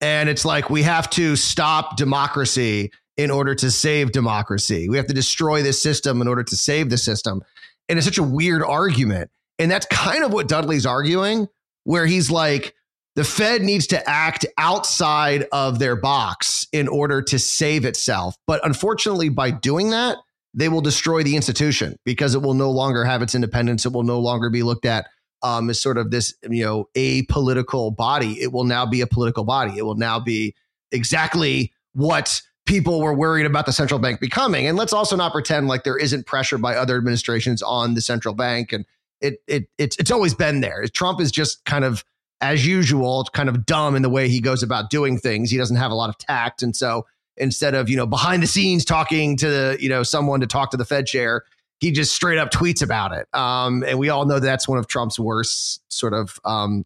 And 0.00 0.28
it's 0.28 0.44
like 0.44 0.68
we 0.68 0.82
have 0.82 1.08
to 1.10 1.36
stop 1.36 1.96
democracy 1.96 2.90
in 3.16 3.30
order 3.30 3.54
to 3.54 3.70
save 3.70 4.12
democracy. 4.12 4.88
We 4.88 4.96
have 4.96 5.06
to 5.06 5.14
destroy 5.14 5.62
this 5.62 5.82
system 5.82 6.20
in 6.20 6.28
order 6.28 6.42
to 6.42 6.56
save 6.56 6.90
the 6.90 6.98
system. 6.98 7.42
And 7.88 7.98
it's 7.98 8.06
such 8.06 8.18
a 8.18 8.22
weird 8.22 8.62
argument. 8.62 9.30
And 9.58 9.70
that's 9.70 9.86
kind 9.86 10.24
of 10.24 10.32
what 10.32 10.48
Dudley's 10.48 10.84
arguing, 10.84 11.48
where 11.84 12.06
he's 12.06 12.30
like, 12.30 12.74
the 13.14 13.24
Fed 13.24 13.62
needs 13.62 13.86
to 13.88 14.10
act 14.10 14.44
outside 14.58 15.46
of 15.52 15.78
their 15.78 15.94
box 15.94 16.66
in 16.72 16.88
order 16.88 17.22
to 17.22 17.38
save 17.38 17.84
itself. 17.84 18.36
But 18.46 18.66
unfortunately, 18.66 19.28
by 19.28 19.52
doing 19.52 19.90
that, 19.90 20.16
they 20.54 20.68
will 20.68 20.80
destroy 20.80 21.22
the 21.22 21.36
institution 21.36 21.98
because 22.04 22.34
it 22.34 22.42
will 22.42 22.54
no 22.54 22.70
longer 22.70 23.04
have 23.04 23.22
its 23.22 23.34
independence. 23.34 23.84
It 23.84 23.92
will 23.92 24.04
no 24.04 24.20
longer 24.20 24.48
be 24.48 24.62
looked 24.62 24.86
at 24.86 25.06
um, 25.42 25.68
as 25.68 25.80
sort 25.80 25.98
of 25.98 26.10
this, 26.10 26.34
you 26.48 26.64
know, 26.64 26.88
apolitical 26.96 27.94
body. 27.94 28.40
It 28.40 28.52
will 28.52 28.64
now 28.64 28.86
be 28.86 29.00
a 29.00 29.06
political 29.06 29.44
body. 29.44 29.76
It 29.76 29.82
will 29.82 29.96
now 29.96 30.20
be 30.20 30.54
exactly 30.92 31.72
what 31.92 32.40
people 32.66 33.00
were 33.00 33.14
worried 33.14 33.46
about 33.46 33.66
the 33.66 33.72
central 33.72 34.00
bank 34.00 34.20
becoming. 34.20 34.66
And 34.66 34.78
let's 34.78 34.92
also 34.92 35.16
not 35.16 35.32
pretend 35.32 35.68
like 35.68 35.84
there 35.84 35.98
isn't 35.98 36.26
pressure 36.26 36.56
by 36.56 36.76
other 36.76 36.96
administrations 36.96 37.60
on 37.60 37.94
the 37.94 38.00
central 38.00 38.34
bank. 38.34 38.72
And 38.72 38.86
it 39.20 39.42
it 39.46 39.68
it's 39.76 39.96
it's 39.98 40.10
always 40.10 40.34
been 40.34 40.60
there. 40.60 40.86
Trump 40.86 41.20
is 41.20 41.30
just 41.30 41.64
kind 41.64 41.84
of 41.84 42.04
as 42.40 42.66
usual, 42.66 43.24
kind 43.32 43.48
of 43.48 43.66
dumb 43.66 43.96
in 43.96 44.02
the 44.02 44.10
way 44.10 44.28
he 44.28 44.40
goes 44.40 44.62
about 44.62 44.90
doing 44.90 45.18
things. 45.18 45.50
He 45.50 45.56
doesn't 45.56 45.76
have 45.76 45.90
a 45.90 45.94
lot 45.94 46.10
of 46.10 46.18
tact, 46.18 46.62
and 46.62 46.74
so 46.74 47.06
instead 47.36 47.74
of 47.74 47.88
you 47.88 47.96
know 47.96 48.06
behind 48.06 48.42
the 48.42 48.46
scenes 48.46 48.84
talking 48.84 49.36
to 49.38 49.76
you 49.80 49.88
know 49.88 50.02
someone 50.02 50.40
to 50.40 50.46
talk 50.46 50.70
to 50.70 50.76
the 50.76 50.84
Fed 50.84 51.06
chair, 51.06 51.44
he 51.80 51.90
just 51.90 52.14
straight 52.14 52.38
up 52.38 52.50
tweets 52.50 52.82
about 52.82 53.12
it. 53.12 53.26
Um, 53.34 53.84
and 53.86 53.98
we 53.98 54.08
all 54.08 54.26
know 54.26 54.38
that's 54.38 54.68
one 54.68 54.78
of 54.78 54.86
Trump's 54.86 55.18
worst 55.18 55.82
sort 55.92 56.14
of 56.14 56.38
um, 56.44 56.84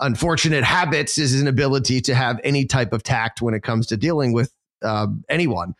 unfortunate 0.00 0.64
habits 0.64 1.18
is 1.18 1.32
his 1.32 1.42
inability 1.42 2.00
to 2.02 2.14
have 2.14 2.40
any 2.42 2.64
type 2.64 2.92
of 2.92 3.02
tact 3.02 3.42
when 3.42 3.54
it 3.54 3.62
comes 3.62 3.86
to 3.88 3.96
dealing 3.96 4.32
with 4.32 4.52
uh, 4.82 5.06
anyone. 5.28 5.74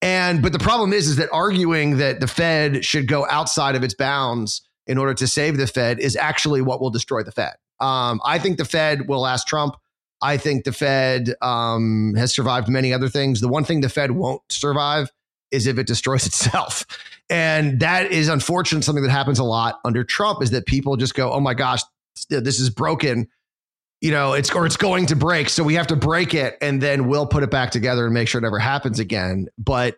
And 0.00 0.42
but 0.42 0.52
the 0.52 0.58
problem 0.58 0.92
is, 0.92 1.08
is 1.08 1.16
that 1.16 1.30
arguing 1.32 1.96
that 1.96 2.20
the 2.20 2.26
Fed 2.26 2.84
should 2.84 3.08
go 3.08 3.26
outside 3.28 3.74
of 3.74 3.82
its 3.82 3.94
bounds 3.94 4.62
in 4.86 4.98
order 4.98 5.14
to 5.14 5.26
save 5.26 5.56
the 5.56 5.66
Fed 5.66 5.98
is 5.98 6.14
actually 6.14 6.60
what 6.60 6.80
will 6.80 6.90
destroy 6.90 7.22
the 7.22 7.32
Fed. 7.32 7.54
Um, 7.80 8.20
I 8.24 8.38
think 8.38 8.58
the 8.58 8.64
Fed 8.64 9.08
will 9.08 9.26
ask 9.26 9.46
Trump 9.46 9.76
I 10.24 10.38
think 10.38 10.64
the 10.64 10.72
Fed 10.72 11.34
um, 11.42 12.14
has 12.16 12.32
survived 12.32 12.66
many 12.66 12.94
other 12.94 13.10
things. 13.10 13.42
The 13.42 13.48
one 13.48 13.62
thing 13.62 13.82
the 13.82 13.90
Fed 13.90 14.12
won't 14.12 14.40
survive 14.48 15.12
is 15.50 15.66
if 15.66 15.76
it 15.76 15.86
destroys 15.86 16.24
itself. 16.26 16.86
And 17.28 17.80
that 17.80 18.10
is 18.10 18.28
unfortunate. 18.28 18.84
Something 18.84 19.04
that 19.04 19.10
happens 19.10 19.38
a 19.38 19.44
lot 19.44 19.80
under 19.84 20.02
Trump 20.02 20.42
is 20.42 20.50
that 20.52 20.64
people 20.64 20.96
just 20.96 21.14
go, 21.14 21.30
"Oh 21.30 21.40
my 21.40 21.52
gosh, 21.52 21.82
this 22.30 22.58
is 22.58 22.70
broken." 22.70 23.28
You 24.00 24.12
know, 24.12 24.32
it's 24.32 24.50
or 24.50 24.64
it's 24.64 24.76
going 24.76 25.06
to 25.06 25.16
break, 25.16 25.50
so 25.50 25.62
we 25.62 25.74
have 25.74 25.86
to 25.88 25.96
break 25.96 26.34
it, 26.34 26.56
and 26.60 26.80
then 26.80 27.06
we'll 27.06 27.26
put 27.26 27.42
it 27.42 27.50
back 27.50 27.70
together 27.70 28.04
and 28.06 28.14
make 28.14 28.28
sure 28.28 28.38
it 28.38 28.42
never 28.42 28.58
happens 28.58 28.98
again. 28.98 29.48
But 29.58 29.96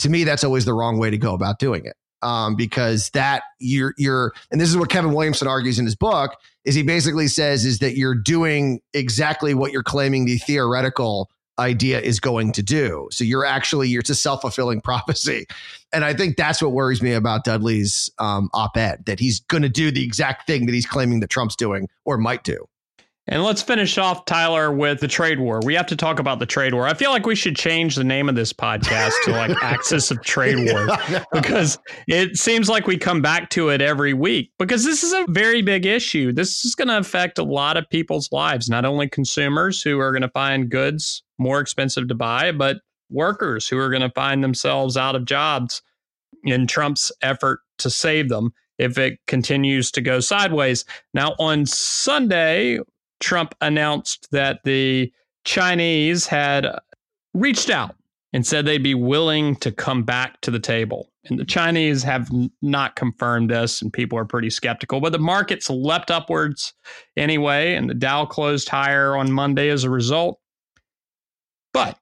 to 0.00 0.08
me, 0.08 0.24
that's 0.24 0.44
always 0.44 0.64
the 0.64 0.74
wrong 0.74 0.98
way 0.98 1.10
to 1.10 1.18
go 1.18 1.34
about 1.34 1.58
doing 1.58 1.84
it 1.84 1.96
um, 2.22 2.56
because 2.56 3.10
that 3.10 3.42
you're 3.58 3.94
you're 3.96 4.32
and 4.50 4.60
this 4.60 4.68
is 4.68 4.76
what 4.76 4.90
Kevin 4.90 5.12
Williamson 5.12 5.48
argues 5.48 5.78
in 5.78 5.84
his 5.84 5.94
book 5.94 6.36
is 6.68 6.74
he 6.74 6.82
basically 6.82 7.28
says 7.28 7.64
is 7.64 7.78
that 7.78 7.96
you're 7.96 8.14
doing 8.14 8.80
exactly 8.92 9.54
what 9.54 9.72
you're 9.72 9.82
claiming 9.82 10.26
the 10.26 10.36
theoretical 10.36 11.30
idea 11.58 11.98
is 11.98 12.20
going 12.20 12.52
to 12.52 12.62
do. 12.62 13.08
So 13.10 13.24
you're 13.24 13.46
actually 13.46 13.88
you're 13.88 14.00
it's 14.00 14.10
a 14.10 14.14
self 14.14 14.42
fulfilling 14.42 14.80
prophecy, 14.82 15.46
and 15.94 16.04
I 16.04 16.12
think 16.12 16.36
that's 16.36 16.60
what 16.60 16.72
worries 16.72 17.00
me 17.00 17.14
about 17.14 17.44
Dudley's 17.44 18.10
um, 18.18 18.50
op 18.52 18.76
ed 18.76 19.06
that 19.06 19.18
he's 19.18 19.40
going 19.40 19.62
to 19.62 19.70
do 19.70 19.90
the 19.90 20.04
exact 20.04 20.46
thing 20.46 20.66
that 20.66 20.74
he's 20.74 20.84
claiming 20.84 21.20
that 21.20 21.30
Trump's 21.30 21.56
doing 21.56 21.88
or 22.04 22.18
might 22.18 22.44
do. 22.44 22.68
And 23.30 23.44
let's 23.44 23.60
finish 23.60 23.98
off, 23.98 24.24
Tyler, 24.24 24.72
with 24.72 25.00
the 25.00 25.08
trade 25.08 25.38
war. 25.38 25.60
We 25.62 25.74
have 25.74 25.86
to 25.88 25.96
talk 25.96 26.18
about 26.18 26.38
the 26.38 26.46
trade 26.46 26.72
war. 26.72 26.86
I 26.86 26.94
feel 26.94 27.10
like 27.10 27.26
we 27.26 27.34
should 27.34 27.56
change 27.56 27.94
the 27.94 28.04
name 28.04 28.26
of 28.26 28.34
this 28.34 28.54
podcast 28.54 29.12
to 29.24 29.32
like 29.32 29.54
Axis 29.62 30.10
of 30.10 30.22
Trade 30.22 30.72
War 30.72 30.88
because 31.32 31.78
it 32.06 32.38
seems 32.38 32.70
like 32.70 32.86
we 32.86 32.96
come 32.96 33.20
back 33.20 33.50
to 33.50 33.68
it 33.68 33.82
every 33.82 34.14
week 34.14 34.50
because 34.58 34.82
this 34.82 35.04
is 35.04 35.12
a 35.12 35.26
very 35.28 35.60
big 35.60 35.84
issue. 35.84 36.32
This 36.32 36.64
is 36.64 36.74
going 36.74 36.88
to 36.88 36.96
affect 36.96 37.38
a 37.38 37.42
lot 37.42 37.76
of 37.76 37.88
people's 37.90 38.32
lives, 38.32 38.70
not 38.70 38.86
only 38.86 39.08
consumers 39.10 39.82
who 39.82 40.00
are 40.00 40.12
going 40.12 40.22
to 40.22 40.30
find 40.30 40.70
goods 40.70 41.22
more 41.36 41.60
expensive 41.60 42.08
to 42.08 42.14
buy, 42.14 42.50
but 42.50 42.78
workers 43.10 43.68
who 43.68 43.76
are 43.76 43.90
going 43.90 44.00
to 44.00 44.10
find 44.10 44.42
themselves 44.42 44.96
out 44.96 45.14
of 45.14 45.26
jobs 45.26 45.82
in 46.44 46.66
Trump's 46.66 47.12
effort 47.20 47.60
to 47.78 47.90
save 47.90 48.30
them 48.30 48.54
if 48.78 48.96
it 48.96 49.18
continues 49.26 49.90
to 49.90 50.00
go 50.00 50.20
sideways. 50.20 50.86
Now, 51.12 51.34
on 51.38 51.66
Sunday, 51.66 52.78
Trump 53.20 53.54
announced 53.60 54.28
that 54.30 54.60
the 54.64 55.12
Chinese 55.44 56.26
had 56.26 56.66
reached 57.34 57.70
out 57.70 57.94
and 58.32 58.46
said 58.46 58.66
they'd 58.66 58.82
be 58.82 58.94
willing 58.94 59.56
to 59.56 59.72
come 59.72 60.02
back 60.02 60.40
to 60.42 60.50
the 60.50 60.58
table. 60.58 61.10
And 61.24 61.38
the 61.38 61.44
Chinese 61.44 62.02
have 62.02 62.30
not 62.62 62.96
confirmed 62.96 63.50
this, 63.50 63.82
and 63.82 63.92
people 63.92 64.18
are 64.18 64.24
pretty 64.24 64.50
skeptical. 64.50 65.00
But 65.00 65.12
the 65.12 65.18
markets 65.18 65.70
leapt 65.70 66.10
upwards 66.10 66.74
anyway, 67.16 67.74
and 67.74 67.88
the 67.88 67.94
Dow 67.94 68.26
closed 68.26 68.68
higher 68.68 69.16
on 69.16 69.32
Monday 69.32 69.68
as 69.70 69.84
a 69.84 69.90
result. 69.90 70.38
But 71.72 71.98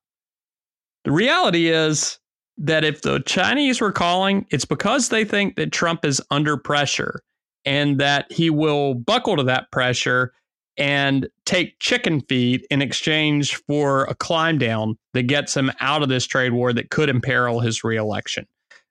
the 1.05 1.13
reality 1.13 1.69
is 1.69 2.19
that 2.59 2.85
if 2.85 3.03
the 3.03 3.21
Chinese 3.21 3.81
were 3.81 3.93
calling, 3.93 4.47
it's 4.51 4.65
because 4.65 5.09
they 5.09 5.25
think 5.25 5.57
that 5.57 5.73
Trump 5.73 6.05
is 6.05 6.21
under 6.31 6.57
pressure 6.57 7.21
and 7.65 7.99
that 7.99 8.31
he 8.33 8.49
will 8.51 8.95
buckle 8.95 9.37
to 9.37 9.43
that 9.45 9.71
pressure 9.71 10.33
and 10.79 11.29
take 11.45 11.79
chicken 11.79 12.21
feed 12.23 12.67
in 12.71 12.83
exchange 12.83 13.57
for 13.67 14.05
a 14.05 14.15
climb 14.15 14.59
down 14.59 14.97
that 15.15 15.25
gets 15.25 15.57
him 15.57 15.71
out 15.81 16.03
of 16.03 16.09
this 16.09 16.27
trade 16.27 16.53
war 16.53 16.73
that 16.73 16.91
could 16.91 17.09
imperil 17.09 17.61
his 17.61 17.83
reelection. 17.83 18.47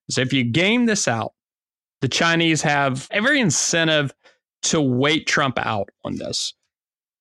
So 0.09 0.21
if 0.21 0.33
you 0.33 0.43
game 0.43 0.85
this 0.85 1.07
out, 1.07 1.33
the 2.01 2.07
Chinese 2.07 2.61
have 2.61 3.07
every 3.11 3.39
incentive 3.39 4.13
to 4.63 4.81
wait 4.81 5.27
Trump 5.27 5.59
out 5.59 5.89
on 6.03 6.15
this. 6.17 6.53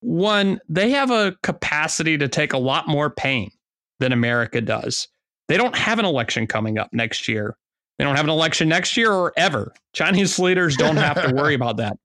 One, 0.00 0.60
they 0.68 0.90
have 0.90 1.10
a 1.10 1.36
capacity 1.42 2.18
to 2.18 2.28
take 2.28 2.52
a 2.52 2.58
lot 2.58 2.88
more 2.88 3.10
pain 3.10 3.50
than 4.00 4.12
America 4.12 4.60
does. 4.60 5.08
They 5.48 5.56
don't 5.56 5.76
have 5.76 5.98
an 5.98 6.04
election 6.04 6.46
coming 6.46 6.78
up 6.78 6.90
next 6.92 7.28
year. 7.28 7.56
They 7.98 8.04
don't 8.04 8.16
have 8.16 8.24
an 8.24 8.30
election 8.30 8.68
next 8.68 8.96
year 8.96 9.12
or 9.12 9.32
ever. 9.36 9.72
Chinese 9.92 10.38
leaders 10.38 10.76
don't 10.76 10.96
have 10.96 11.22
to 11.22 11.34
worry 11.34 11.54
about 11.54 11.76
that. 11.78 11.96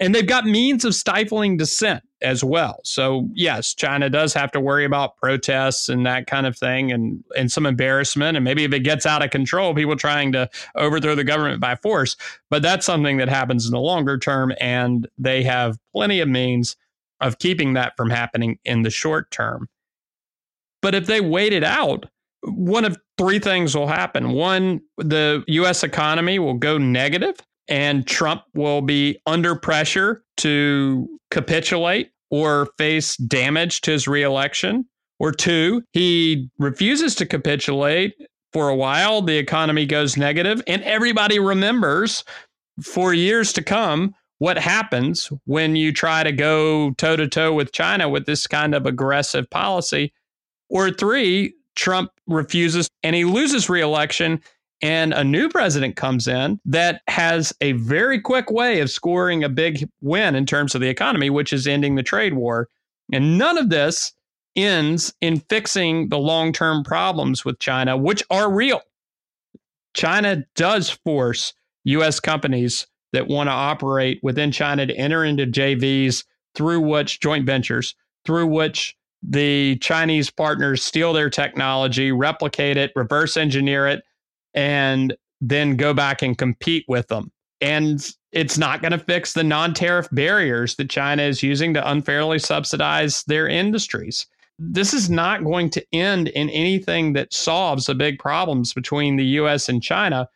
And 0.00 0.14
they've 0.14 0.26
got 0.26 0.44
means 0.44 0.84
of 0.84 0.94
stifling 0.94 1.56
dissent 1.56 2.02
as 2.22 2.44
well. 2.44 2.80
So, 2.84 3.28
yes, 3.34 3.74
China 3.74 4.10
does 4.10 4.34
have 4.34 4.52
to 4.52 4.60
worry 4.60 4.84
about 4.84 5.16
protests 5.18 5.88
and 5.88 6.06
that 6.06 6.26
kind 6.26 6.46
of 6.46 6.56
thing 6.56 6.92
and, 6.92 7.24
and 7.36 7.52
some 7.52 7.66
embarrassment. 7.66 8.36
And 8.36 8.44
maybe 8.44 8.64
if 8.64 8.72
it 8.72 8.80
gets 8.80 9.06
out 9.06 9.24
of 9.24 9.30
control, 9.30 9.74
people 9.74 9.96
trying 9.96 10.32
to 10.32 10.48
overthrow 10.76 11.14
the 11.14 11.24
government 11.24 11.60
by 11.60 11.76
force. 11.76 12.16
But 12.50 12.62
that's 12.62 12.86
something 12.86 13.18
that 13.18 13.28
happens 13.28 13.66
in 13.66 13.72
the 13.72 13.80
longer 13.80 14.18
term. 14.18 14.52
And 14.60 15.08
they 15.18 15.44
have 15.44 15.78
plenty 15.94 16.20
of 16.20 16.28
means 16.28 16.76
of 17.20 17.38
keeping 17.38 17.74
that 17.74 17.94
from 17.96 18.10
happening 18.10 18.58
in 18.64 18.82
the 18.82 18.90
short 18.90 19.30
term. 19.30 19.68
But 20.82 20.94
if 20.94 21.06
they 21.06 21.20
wait 21.20 21.52
it 21.52 21.64
out, 21.64 22.06
one 22.44 22.84
of 22.84 22.98
three 23.18 23.38
things 23.40 23.76
will 23.76 23.88
happen. 23.88 24.32
One, 24.32 24.80
the 24.98 25.44
US 25.48 25.84
economy 25.84 26.38
will 26.38 26.54
go 26.54 26.78
negative 26.78 27.36
and 27.68 28.06
Trump 28.06 28.42
will 28.54 28.82
be 28.82 29.20
under 29.26 29.54
pressure 29.54 30.22
to 30.38 31.08
capitulate 31.30 32.10
or 32.30 32.68
face 32.78 33.16
damage 33.16 33.80
to 33.82 33.92
his 33.92 34.08
reelection. 34.08 34.86
Or 35.18 35.32
two, 35.32 35.82
he 35.92 36.50
refuses 36.58 37.14
to 37.16 37.26
capitulate 37.26 38.14
for 38.52 38.68
a 38.70 38.74
while, 38.76 39.20
the 39.20 39.36
economy 39.36 39.84
goes 39.84 40.16
negative, 40.16 40.62
and 40.66 40.82
everybody 40.82 41.38
remembers 41.38 42.24
for 42.82 43.12
years 43.12 43.52
to 43.52 43.62
come 43.62 44.14
what 44.38 44.58
happens 44.58 45.30
when 45.44 45.76
you 45.76 45.92
try 45.92 46.22
to 46.22 46.32
go 46.32 46.92
toe 46.92 47.16
to 47.16 47.28
toe 47.28 47.52
with 47.52 47.72
China 47.72 48.08
with 48.08 48.24
this 48.24 48.46
kind 48.46 48.74
of 48.74 48.86
aggressive 48.86 49.50
policy. 49.50 50.12
Or 50.70 50.90
three, 50.90 51.54
Trump 51.74 52.10
refuses 52.26 52.88
and 53.02 53.14
he 53.14 53.24
loses 53.24 53.68
reelection 53.68 54.40
and 54.82 55.14
a 55.14 55.24
new 55.24 55.48
president 55.48 55.96
comes 55.96 56.28
in 56.28 56.60
that 56.66 57.00
has 57.08 57.52
a 57.60 57.72
very 57.72 58.20
quick 58.20 58.50
way 58.50 58.80
of 58.80 58.90
scoring 58.90 59.42
a 59.42 59.48
big 59.48 59.88
win 60.00 60.34
in 60.34 60.44
terms 60.44 60.74
of 60.74 60.80
the 60.80 60.88
economy, 60.88 61.30
which 61.30 61.52
is 61.52 61.66
ending 61.66 61.94
the 61.94 62.02
trade 62.02 62.34
war. 62.34 62.68
And 63.12 63.38
none 63.38 63.56
of 63.56 63.70
this 63.70 64.12
ends 64.54 65.14
in 65.20 65.40
fixing 65.40 66.08
the 66.08 66.18
long 66.18 66.52
term 66.52 66.84
problems 66.84 67.44
with 67.44 67.58
China, 67.58 67.96
which 67.96 68.22
are 68.30 68.50
real. 68.50 68.82
China 69.94 70.44
does 70.54 70.90
force 70.90 71.54
U.S. 71.84 72.20
companies 72.20 72.86
that 73.12 73.28
want 73.28 73.48
to 73.48 73.52
operate 73.52 74.20
within 74.22 74.52
China 74.52 74.84
to 74.84 74.94
enter 74.94 75.24
into 75.24 75.46
JVs 75.46 76.24
through 76.54 76.80
which 76.80 77.20
joint 77.20 77.46
ventures, 77.46 77.94
through 78.26 78.46
which 78.46 78.94
the 79.22 79.76
Chinese 79.76 80.30
partners 80.30 80.82
steal 80.82 81.12
their 81.12 81.30
technology, 81.30 82.12
replicate 82.12 82.76
it, 82.76 82.92
reverse 82.94 83.36
engineer 83.36 83.86
it, 83.86 84.02
and 84.56 85.14
then 85.40 85.76
go 85.76 85.94
back 85.94 86.22
and 86.22 86.36
compete 86.36 86.84
with 86.88 87.06
them. 87.08 87.30
And 87.60 88.04
it's 88.32 88.58
not 88.58 88.82
going 88.82 88.92
to 88.92 88.98
fix 88.98 89.32
the 89.32 89.44
non 89.44 89.74
tariff 89.74 90.08
barriers 90.10 90.74
that 90.76 90.90
China 90.90 91.22
is 91.22 91.42
using 91.42 91.72
to 91.74 91.90
unfairly 91.90 92.38
subsidize 92.38 93.22
their 93.24 93.46
industries. 93.46 94.26
This 94.58 94.94
is 94.94 95.08
not 95.10 95.44
going 95.44 95.70
to 95.70 95.86
end 95.92 96.28
in 96.28 96.48
anything 96.50 97.12
that 97.12 97.32
solves 97.32 97.86
the 97.86 97.94
big 97.94 98.18
problems 98.18 98.72
between 98.72 99.16
the 99.16 99.24
US 99.24 99.68
and 99.68 99.82
China. 99.82 100.28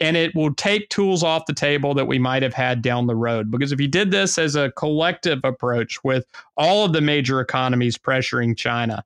And 0.00 0.16
it 0.16 0.34
will 0.34 0.54
take 0.54 0.88
tools 0.90 1.22
off 1.22 1.46
the 1.46 1.54
table 1.54 1.92
that 1.94 2.06
we 2.06 2.18
might 2.18 2.42
have 2.42 2.54
had 2.54 2.82
down 2.82 3.06
the 3.06 3.16
road. 3.16 3.50
Because 3.50 3.72
if 3.72 3.80
you 3.80 3.88
did 3.88 4.10
this 4.10 4.38
as 4.38 4.54
a 4.54 4.70
collective 4.72 5.40
approach 5.44 6.02
with 6.04 6.24
all 6.56 6.84
of 6.84 6.92
the 6.92 7.00
major 7.00 7.40
economies 7.40 7.98
pressuring 7.98 8.56
China 8.56 9.04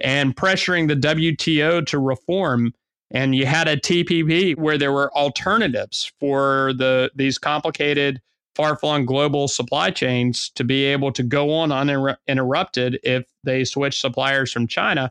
and 0.00 0.36
pressuring 0.36 0.88
the 0.88 0.96
WTO 0.96 1.86
to 1.86 1.98
reform, 1.98 2.74
and 3.14 3.34
you 3.34 3.46
had 3.46 3.68
a 3.68 3.76
TPP 3.76 4.58
where 4.58 4.76
there 4.76 4.92
were 4.92 5.16
alternatives 5.16 6.12
for 6.18 6.72
the 6.76 7.10
these 7.14 7.38
complicated 7.38 8.20
far-flung 8.56 9.06
global 9.06 9.48
supply 9.48 9.90
chains 9.90 10.50
to 10.54 10.64
be 10.64 10.84
able 10.84 11.10
to 11.12 11.22
go 11.22 11.52
on 11.52 11.72
uninterrupted 11.72 12.98
if 13.02 13.24
they 13.42 13.64
switch 13.64 14.00
suppliers 14.00 14.52
from 14.52 14.66
China, 14.66 15.10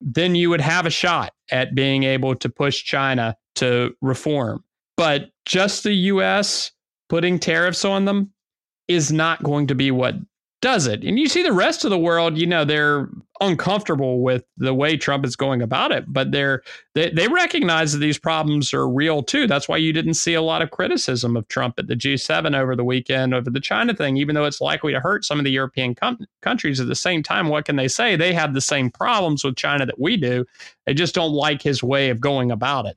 then 0.00 0.34
you 0.34 0.48
would 0.48 0.62
have 0.62 0.86
a 0.86 0.90
shot 0.90 1.32
at 1.50 1.74
being 1.74 2.04
able 2.04 2.34
to 2.34 2.48
push 2.48 2.84
China 2.84 3.36
to 3.54 3.94
reform. 4.00 4.64
But 4.96 5.30
just 5.44 5.82
the 5.82 5.92
US 5.92 6.72
putting 7.08 7.38
tariffs 7.38 7.84
on 7.84 8.04
them 8.04 8.32
is 8.88 9.12
not 9.12 9.42
going 9.42 9.66
to 9.66 9.74
be 9.74 9.90
what 9.90 10.14
does 10.60 10.86
it. 10.86 11.02
And 11.04 11.18
you 11.18 11.28
see 11.28 11.42
the 11.42 11.52
rest 11.52 11.84
of 11.84 11.90
the 11.90 11.98
world, 11.98 12.36
you 12.36 12.46
know, 12.46 12.64
they're 12.64 13.08
uncomfortable 13.40 14.20
with 14.20 14.44
the 14.58 14.74
way 14.74 14.96
Trump 14.96 15.24
is 15.24 15.34
going 15.34 15.62
about 15.62 15.92
it, 15.92 16.04
but 16.06 16.30
they're 16.30 16.62
they, 16.94 17.10
they 17.10 17.28
recognize 17.28 17.92
that 17.92 17.98
these 17.98 18.18
problems 18.18 18.74
are 18.74 18.88
real 18.88 19.22
too. 19.22 19.46
That's 19.46 19.68
why 19.68 19.78
you 19.78 19.92
didn't 19.92 20.14
see 20.14 20.34
a 20.34 20.42
lot 20.42 20.60
of 20.60 20.70
criticism 20.70 21.36
of 21.36 21.48
Trump 21.48 21.78
at 21.78 21.86
the 21.86 21.96
G7 21.96 22.54
over 22.54 22.76
the 22.76 22.84
weekend 22.84 23.32
over 23.34 23.48
the 23.48 23.60
China 23.60 23.94
thing, 23.94 24.18
even 24.18 24.34
though 24.34 24.44
it's 24.44 24.60
likely 24.60 24.92
to 24.92 25.00
hurt 25.00 25.24
some 25.24 25.38
of 25.38 25.44
the 25.44 25.50
European 25.50 25.94
com- 25.94 26.26
countries. 26.42 26.80
At 26.80 26.88
the 26.88 26.94
same 26.94 27.22
time, 27.22 27.48
what 27.48 27.64
can 27.64 27.76
they 27.76 27.88
say? 27.88 28.16
They 28.16 28.34
have 28.34 28.52
the 28.52 28.60
same 28.60 28.90
problems 28.90 29.42
with 29.42 29.56
China 29.56 29.86
that 29.86 29.98
we 29.98 30.16
do. 30.16 30.44
They 30.84 30.94
just 30.94 31.14
don't 31.14 31.32
like 31.32 31.62
his 31.62 31.82
way 31.82 32.10
of 32.10 32.20
going 32.20 32.50
about 32.50 32.86
it. 32.86 32.96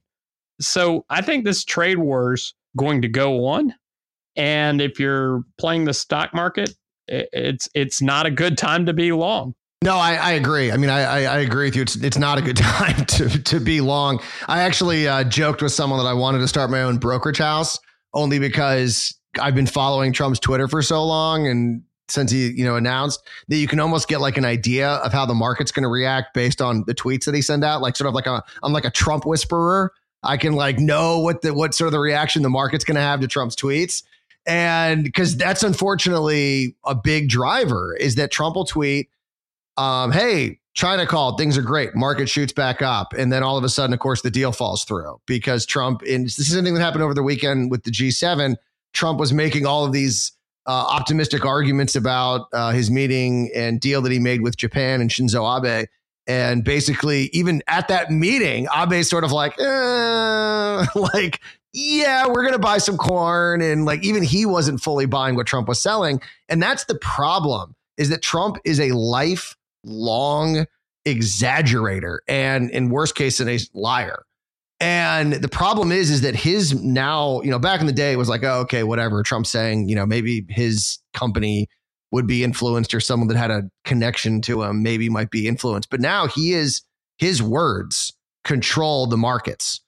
So 0.59 1.05
I 1.09 1.21
think 1.21 1.45
this 1.45 1.63
trade 1.63 1.99
war 1.99 2.33
is 2.33 2.53
going 2.75 3.01
to 3.01 3.07
go 3.07 3.45
on. 3.45 3.73
And 4.35 4.81
if 4.81 4.99
you're 4.99 5.43
playing 5.57 5.85
the 5.85 5.93
stock 5.93 6.33
market, 6.33 6.73
it's 7.07 7.69
it's 7.73 8.01
not 8.01 8.25
a 8.25 8.31
good 8.31 8.57
time 8.57 8.85
to 8.85 8.93
be 8.93 9.11
long. 9.11 9.55
No, 9.83 9.97
I, 9.97 10.13
I 10.13 10.31
agree. 10.31 10.71
I 10.71 10.77
mean, 10.77 10.89
I, 10.89 11.25
I, 11.25 11.39
agree 11.39 11.67
with 11.67 11.75
you. 11.75 11.81
It's 11.81 11.97
it's 11.97 12.17
not 12.17 12.37
a 12.37 12.41
good 12.41 12.55
time 12.57 13.05
to 13.05 13.43
to 13.43 13.59
be 13.59 13.81
long. 13.81 14.21
I 14.47 14.61
actually 14.61 15.07
uh, 15.07 15.25
joked 15.25 15.61
with 15.61 15.73
someone 15.73 15.99
that 15.99 16.05
I 16.05 16.13
wanted 16.13 16.39
to 16.39 16.47
start 16.47 16.69
my 16.69 16.83
own 16.83 16.97
brokerage 16.97 17.39
house 17.39 17.77
only 18.13 18.39
because 18.39 19.13
I've 19.41 19.55
been 19.55 19.67
following 19.67 20.13
Trump's 20.13 20.39
Twitter 20.39 20.69
for 20.69 20.81
so 20.81 21.03
long, 21.03 21.47
and 21.47 21.83
since 22.07 22.31
he 22.31 22.51
you 22.51 22.63
know 22.63 22.77
announced 22.77 23.27
that 23.49 23.57
you 23.57 23.67
can 23.67 23.81
almost 23.81 24.07
get 24.07 24.21
like 24.21 24.37
an 24.37 24.45
idea 24.45 24.87
of 24.87 25.11
how 25.11 25.25
the 25.25 25.33
market's 25.33 25.71
going 25.71 25.83
to 25.83 25.89
react 25.89 26.33
based 26.33 26.61
on 26.61 26.85
the 26.87 26.95
tweets 26.95 27.25
that 27.25 27.35
he 27.35 27.41
send 27.41 27.65
out, 27.65 27.81
like 27.81 27.97
sort 27.97 28.07
of 28.07 28.13
like 28.13 28.27
a 28.27 28.41
I'm 28.63 28.71
like 28.71 28.85
a 28.85 28.91
Trump 28.91 29.25
whisperer. 29.25 29.91
I 30.23 30.37
can 30.37 30.53
like 30.53 30.79
know 30.79 31.19
what 31.19 31.41
the 31.41 31.53
what 31.53 31.73
sort 31.73 31.87
of 31.87 31.91
the 31.91 31.99
reaction 31.99 32.41
the 32.41 32.49
market's 32.49 32.85
going 32.85 32.95
to 32.95 33.01
have 33.01 33.19
to 33.19 33.27
Trump's 33.27 33.55
tweets. 33.57 34.03
And 34.45 35.03
because 35.03 35.37
that's 35.37 35.63
unfortunately 35.63 36.75
a 36.85 36.95
big 36.95 37.29
driver 37.29 37.95
is 37.95 38.15
that 38.15 38.31
Trump 38.31 38.55
will 38.55 38.65
tweet, 38.65 39.09
um, 39.77 40.11
hey, 40.11 40.59
China 40.73 41.05
called, 41.05 41.37
things 41.37 41.57
are 41.57 41.61
great, 41.61 41.95
market 41.95 42.27
shoots 42.27 42.51
back 42.51 42.81
up. 42.81 43.13
And 43.13 43.31
then 43.31 43.43
all 43.43 43.57
of 43.57 43.63
a 43.63 43.69
sudden, 43.69 43.93
of 43.93 43.99
course, 43.99 44.21
the 44.21 44.31
deal 44.31 44.51
falls 44.51 44.83
through 44.83 45.21
because 45.27 45.65
Trump, 45.65 46.01
and 46.01 46.25
this 46.25 46.39
is 46.39 46.51
something 46.51 46.73
that 46.73 46.81
happened 46.81 47.03
over 47.03 47.13
the 47.13 47.23
weekend 47.23 47.71
with 47.71 47.83
the 47.83 47.91
G7. 47.91 48.55
Trump 48.93 49.19
was 49.19 49.31
making 49.31 49.65
all 49.65 49.85
of 49.85 49.91
these 49.91 50.31
uh, 50.65 50.71
optimistic 50.71 51.45
arguments 51.45 51.95
about 51.95 52.47
uh, 52.53 52.71
his 52.71 52.89
meeting 52.89 53.51
and 53.55 53.79
deal 53.79 54.01
that 54.01 54.11
he 54.11 54.19
made 54.19 54.41
with 54.41 54.57
Japan 54.57 54.99
and 54.99 55.09
Shinzo 55.09 55.45
Abe. 55.45 55.87
And 56.25 56.63
basically, 56.63 57.29
even 57.33 57.61
at 57.67 57.87
that 57.89 58.09
meeting, 58.09 58.67
Abe 58.75 59.03
sort 59.03 59.23
of 59.23 59.31
like, 59.31 59.59
eh, 59.59 60.85
like 60.95 61.41
yeah, 61.73 62.27
we're 62.27 62.41
going 62.41 62.53
to 62.53 62.59
buy 62.59 62.77
some 62.77 62.97
corn. 62.97 63.61
And 63.61 63.85
like, 63.85 64.03
even 64.03 64.23
he 64.23 64.45
wasn't 64.45 64.81
fully 64.81 65.05
buying 65.05 65.35
what 65.35 65.47
Trump 65.47 65.67
was 65.67 65.81
selling. 65.81 66.21
And 66.47 66.61
that's 66.61 66.85
the 66.85 66.95
problem 66.95 67.75
is 67.97 68.09
that 68.09 68.21
Trump 68.21 68.57
is 68.63 68.79
a 68.79 68.91
lifelong 68.91 70.65
exaggerator 71.05 72.19
and 72.27 72.69
in 72.71 72.89
worst 72.89 73.15
case, 73.15 73.41
a 73.41 73.59
liar. 73.73 74.23
And 74.79 75.33
the 75.33 75.49
problem 75.49 75.91
is, 75.91 76.09
is 76.09 76.21
that 76.21 76.35
his 76.35 76.73
now, 76.81 77.41
you 77.41 77.51
know, 77.51 77.59
back 77.59 77.79
in 77.79 77.87
the 77.87 77.93
day 77.93 78.15
was 78.15 78.27
like, 78.27 78.43
oh, 78.43 78.61
okay, 78.61 78.83
whatever. 78.83 79.23
Trump 79.23 79.47
saying, 79.47 79.87
you 79.87 79.95
know, 79.95 80.05
maybe 80.05 80.45
his 80.49 80.99
company 81.13 81.69
would 82.11 82.27
be 82.27 82.43
influenced 82.43 82.93
or 82.93 82.99
someone 82.99 83.27
that 83.29 83.37
had 83.37 83.49
a 83.49 83.63
connection 83.85 84.41
to 84.41 84.61
him 84.63 84.83
maybe 84.83 85.09
might 85.09 85.31
be 85.31 85.47
influenced. 85.47 85.89
But 85.89 86.01
now 86.01 86.27
he 86.27 86.53
is, 86.53 86.81
his 87.17 87.41
words 87.41 88.13
control 88.43 89.07
the 89.07 89.17
markets. 89.17 89.81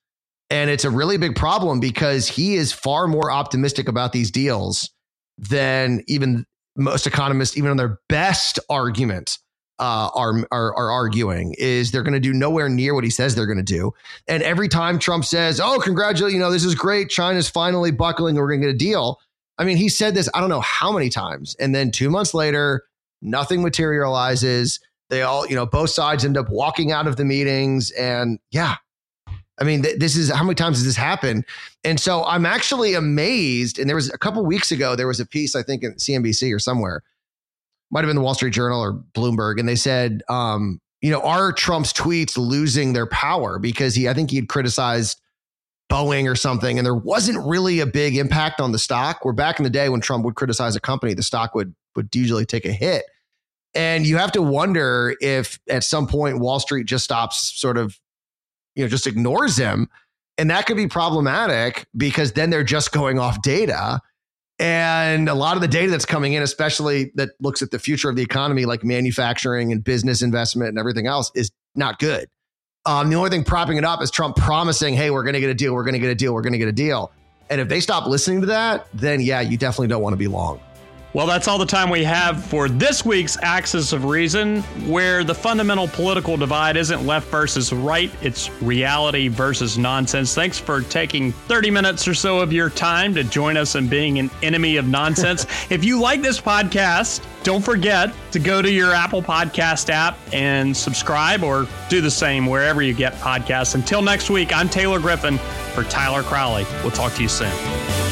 And 0.49 0.69
it's 0.69 0.86
a 0.86 0.89
really 0.89 1.17
big 1.17 1.36
problem 1.36 1.79
because 1.79 2.27
he 2.27 2.55
is 2.55 2.71
far 2.71 3.08
more 3.08 3.31
optimistic 3.31 3.88
about 3.88 4.12
these 4.12 4.29
deals 4.29 4.91
than 5.38 6.03
even 6.08 6.45
most 6.75 7.08
economists, 7.08 7.58
even 7.58 7.71
on 7.71 7.77
their 7.77 7.99
best 8.10 8.60
argument, 8.69 9.39
uh, 9.79 10.10
are, 10.15 10.47
are, 10.51 10.73
are 10.75 10.91
arguing 10.91 11.53
is 11.58 11.91
they're 11.91 12.03
going 12.03 12.13
to 12.13 12.19
do 12.19 12.34
nowhere 12.34 12.69
near 12.69 12.93
what 12.93 13.03
he 13.03 13.10
says 13.10 13.36
they're 13.36 13.45
going 13.45 13.58
to 13.58 13.63
do. 13.63 13.93
And 14.27 14.41
every 14.43 14.69
time 14.69 14.99
Trump 14.99 15.25
says, 15.25 15.60
"Oh, 15.60 15.79
congratulate, 15.79 16.34
you 16.34 16.39
know, 16.39 16.51
this 16.51 16.63
is 16.63 16.75
great. 16.75 17.10
China's 17.10 17.49
finally 17.49 17.91
buckling. 17.91 18.36
We're 18.36 18.47
going 18.47 18.62
to 18.62 18.67
get 18.67 18.75
a 18.75 18.77
deal." 18.77 19.19
I 19.58 19.63
mean, 19.63 19.77
he 19.77 19.89
said 19.89 20.15
this 20.15 20.29
I 20.34 20.39
don't 20.39 20.49
know 20.49 20.62
how 20.62 20.91
many 20.91 21.10
times, 21.10 21.55
and 21.60 21.75
then 21.75 21.91
two 21.91 22.10
months 22.10 22.34
later, 22.34 22.84
nothing 23.21 23.62
materializes. 23.62 24.79
They 25.10 25.21
all, 25.21 25.45
you 25.45 25.55
know, 25.55 25.65
both 25.65 25.91
sides 25.91 26.25
end 26.25 26.38
up 26.38 26.49
walking 26.49 26.91
out 26.91 27.08
of 27.08 27.17
the 27.17 27.25
meetings, 27.25 27.91
and 27.91 28.39
yeah, 28.51 28.75
I 29.60 29.63
mean, 29.63 29.84
th- 29.84 30.00
this 30.00 30.15
is 30.15 30.30
how 30.30 30.44
many 30.44 30.56
times 30.56 30.78
has 30.78 30.86
this 30.86 30.96
happened? 30.96 31.46
And 31.84 32.00
so 32.00 32.24
I'm 32.26 32.46
actually 32.46 32.94
amazed. 32.94 33.80
And 33.80 33.88
there 33.88 33.96
was 33.96 34.12
a 34.12 34.18
couple 34.18 34.46
weeks 34.46 34.72
ago, 34.72 34.96
there 34.96 35.08
was 35.08 35.20
a 35.20 35.26
piece, 35.26 35.56
I 35.56 35.63
think, 35.63 35.84
in 35.84 35.94
CNBC 35.94 36.54
or 36.54 36.60
somewhere, 36.60 37.04
might 37.91 38.02
have 38.02 38.10
been 38.10 38.18
the 38.18 38.22
Wall 38.22 38.34
Street 38.34 38.54
Journal 38.54 38.82
or 38.82 38.94
Bloomberg, 39.13 39.60
and 39.60 39.70
they 39.70 39.76
said 39.76 40.24
um, 40.28 40.82
you 41.06 41.12
know, 41.12 41.22
are 41.22 41.52
Trump's 41.54 41.94
tweets 41.94 42.36
losing 42.36 42.94
their 42.94 43.06
power 43.06 43.60
because 43.60 43.94
he, 43.94 44.10
I 44.10 44.15
think 44.15 44.32
he 44.32 44.38
had 44.38 44.50
criticized 44.50 45.22
Boeing 45.88 46.28
or 46.28 46.36
something, 46.36 46.80
and 46.80 46.86
there 46.86 46.96
wasn't 46.96 47.46
really 47.46 47.80
a 47.80 47.86
big 47.86 48.18
impact 48.18 48.60
on 48.60 48.72
the 48.72 48.80
stock. 48.80 49.24
Where 49.24 49.34
back 49.34 49.60
in 49.60 49.63
the 49.63 49.70
day 49.70 49.88
when 49.88 50.02
Trump 50.02 50.26
would 50.26 50.34
criticize 50.34 50.76
a 50.76 50.80
company, 50.80 51.13
the 51.13 51.22
stock 51.22 51.54
would 51.54 51.76
would 51.96 52.13
usually 52.15 52.44
take 52.44 52.65
a 52.65 52.72
hit. 52.72 53.06
And 53.76 54.08
you 54.08 54.18
have 54.18 54.32
to 54.32 54.41
wonder 54.41 55.15
if 55.22 55.60
at 55.70 55.84
some 55.84 56.08
point 56.08 56.39
Wall 56.39 56.60
Street 56.60 56.88
just 56.88 57.04
stops 57.04 57.54
sort 57.60 57.78
of, 57.78 58.00
you 58.76 58.84
know, 58.84 58.90
just 58.90 59.08
ignores 59.08 59.58
him. 59.58 59.90
And 60.38 60.50
that 60.50 60.66
could 60.66 60.78
be 60.78 60.88
problematic 60.88 61.88
because 61.96 62.34
then 62.34 62.50
they're 62.50 62.64
just 62.64 62.92
going 62.92 63.20
off 63.20 63.42
data. 63.42 64.02
And 64.60 65.28
a 65.28 65.34
lot 65.34 65.56
of 65.56 65.62
the 65.62 65.68
data 65.68 65.92
that's 65.92 66.06
coming 66.06 66.34
in, 66.34 66.44
especially 66.44 67.12
that 67.16 67.30
looks 67.40 67.62
at 67.62 67.72
the 67.72 67.80
future 67.80 68.10
of 68.10 68.16
the 68.16 68.22
economy, 68.22 68.66
like 68.66 68.84
manufacturing 68.84 69.72
and 69.72 69.84
business 69.84 70.22
investment 70.22 70.70
and 70.70 70.80
everything 70.80 71.08
else, 71.08 71.32
is 71.36 71.52
not 71.76 72.00
good. 72.00 72.28
Um, 72.86 73.10
the 73.10 73.16
only 73.16 73.30
thing 73.30 73.44
propping 73.44 73.78
it 73.78 73.84
up 73.84 74.02
is 74.02 74.12
Trump 74.12 74.36
promising, 74.36 74.94
hey, 74.94 75.10
we're 75.10 75.24
going 75.24 75.34
to 75.34 75.40
get 75.40 75.50
a 75.50 75.56
deal, 75.56 75.74
we're 75.74 75.84
going 75.84 75.94
to 75.94 76.00
get 76.00 76.12
a 76.12 76.16
deal, 76.16 76.34
we're 76.34 76.42
going 76.42 76.54
to 76.54 76.60
get 76.60 76.68
a 76.68 76.74
deal. 76.74 77.12
And 77.50 77.60
if 77.60 77.68
they 77.68 77.80
stop 77.80 78.08
listening 78.08 78.42
to 78.42 78.48
that, 78.48 78.88
then 78.94 79.22
yeah, 79.22 79.42
you 79.42 79.58
definitely 79.58 79.88
don't 79.88 80.02
want 80.02 80.14
to 80.14 80.18
be 80.18 80.28
long. 80.28 80.60
Well, 81.15 81.28
that's 81.28 81.47
all 81.47 81.58
the 81.58 81.65
time 81.65 81.89
we 81.89 82.04
have 82.04 82.43
for 82.43 82.67
this 82.67 83.06
week's 83.06 83.38
Axis 83.41 83.93
of 83.93 84.04
Reason, 84.04 84.62
where 84.86 85.23
the 85.23 85.34
fundamental 85.34 85.88
political 85.88 86.36
divide 86.36 86.75
isn't 86.75 87.08
left 87.08 87.30
versus 87.30 87.71
right, 87.71 88.12
it's 88.21 88.51
reality 88.62 89.30
versus 89.30 89.78
nonsense. 89.78 90.36
Thanks 90.36 90.60
for 90.60 90.82
taking 90.82 91.32
30 91.32 91.71
minutes 91.71 92.06
or 92.06 92.13
so 92.13 92.41
of 92.41 92.51
your 92.51 92.69
time 92.69 93.15
to 93.15 93.23
join 93.23 93.56
us 93.56 93.75
in 93.75 93.88
being 93.88 94.19
an 94.19 94.30
enemy 94.43 94.75
of 94.75 94.89
nonsense. 94.89 95.45
if 95.69 95.86
you 95.86 96.01
like 96.01 96.21
this 96.21 96.41
podcast, 96.41 97.25
don't 97.43 97.63
forget 97.63 98.13
to 98.32 98.39
go 98.39 98.62
to 98.62 98.69
your 98.69 98.93
Apple 98.93 99.21
Podcast 99.21 99.89
app 99.89 100.17
and 100.34 100.75
subscribe 100.75 101.43
or 101.43 101.65
do 101.88 102.01
the 102.01 102.12
same 102.12 102.45
wherever 102.45 102.82
you 102.82 102.93
get 102.93 103.13
podcasts. 103.13 103.73
Until 103.73 104.01
next 104.01 104.30
week, 104.30 104.54
I'm 104.54 104.67
Taylor 104.67 104.99
Griffin 104.99 105.38
for 105.73 105.86
Tyler 105.86 106.23
Crowley. 106.23 106.65
We'll 106.82 106.91
talk 106.91 107.13
to 107.13 107.21
you 107.21 107.30
soon. 107.30 108.05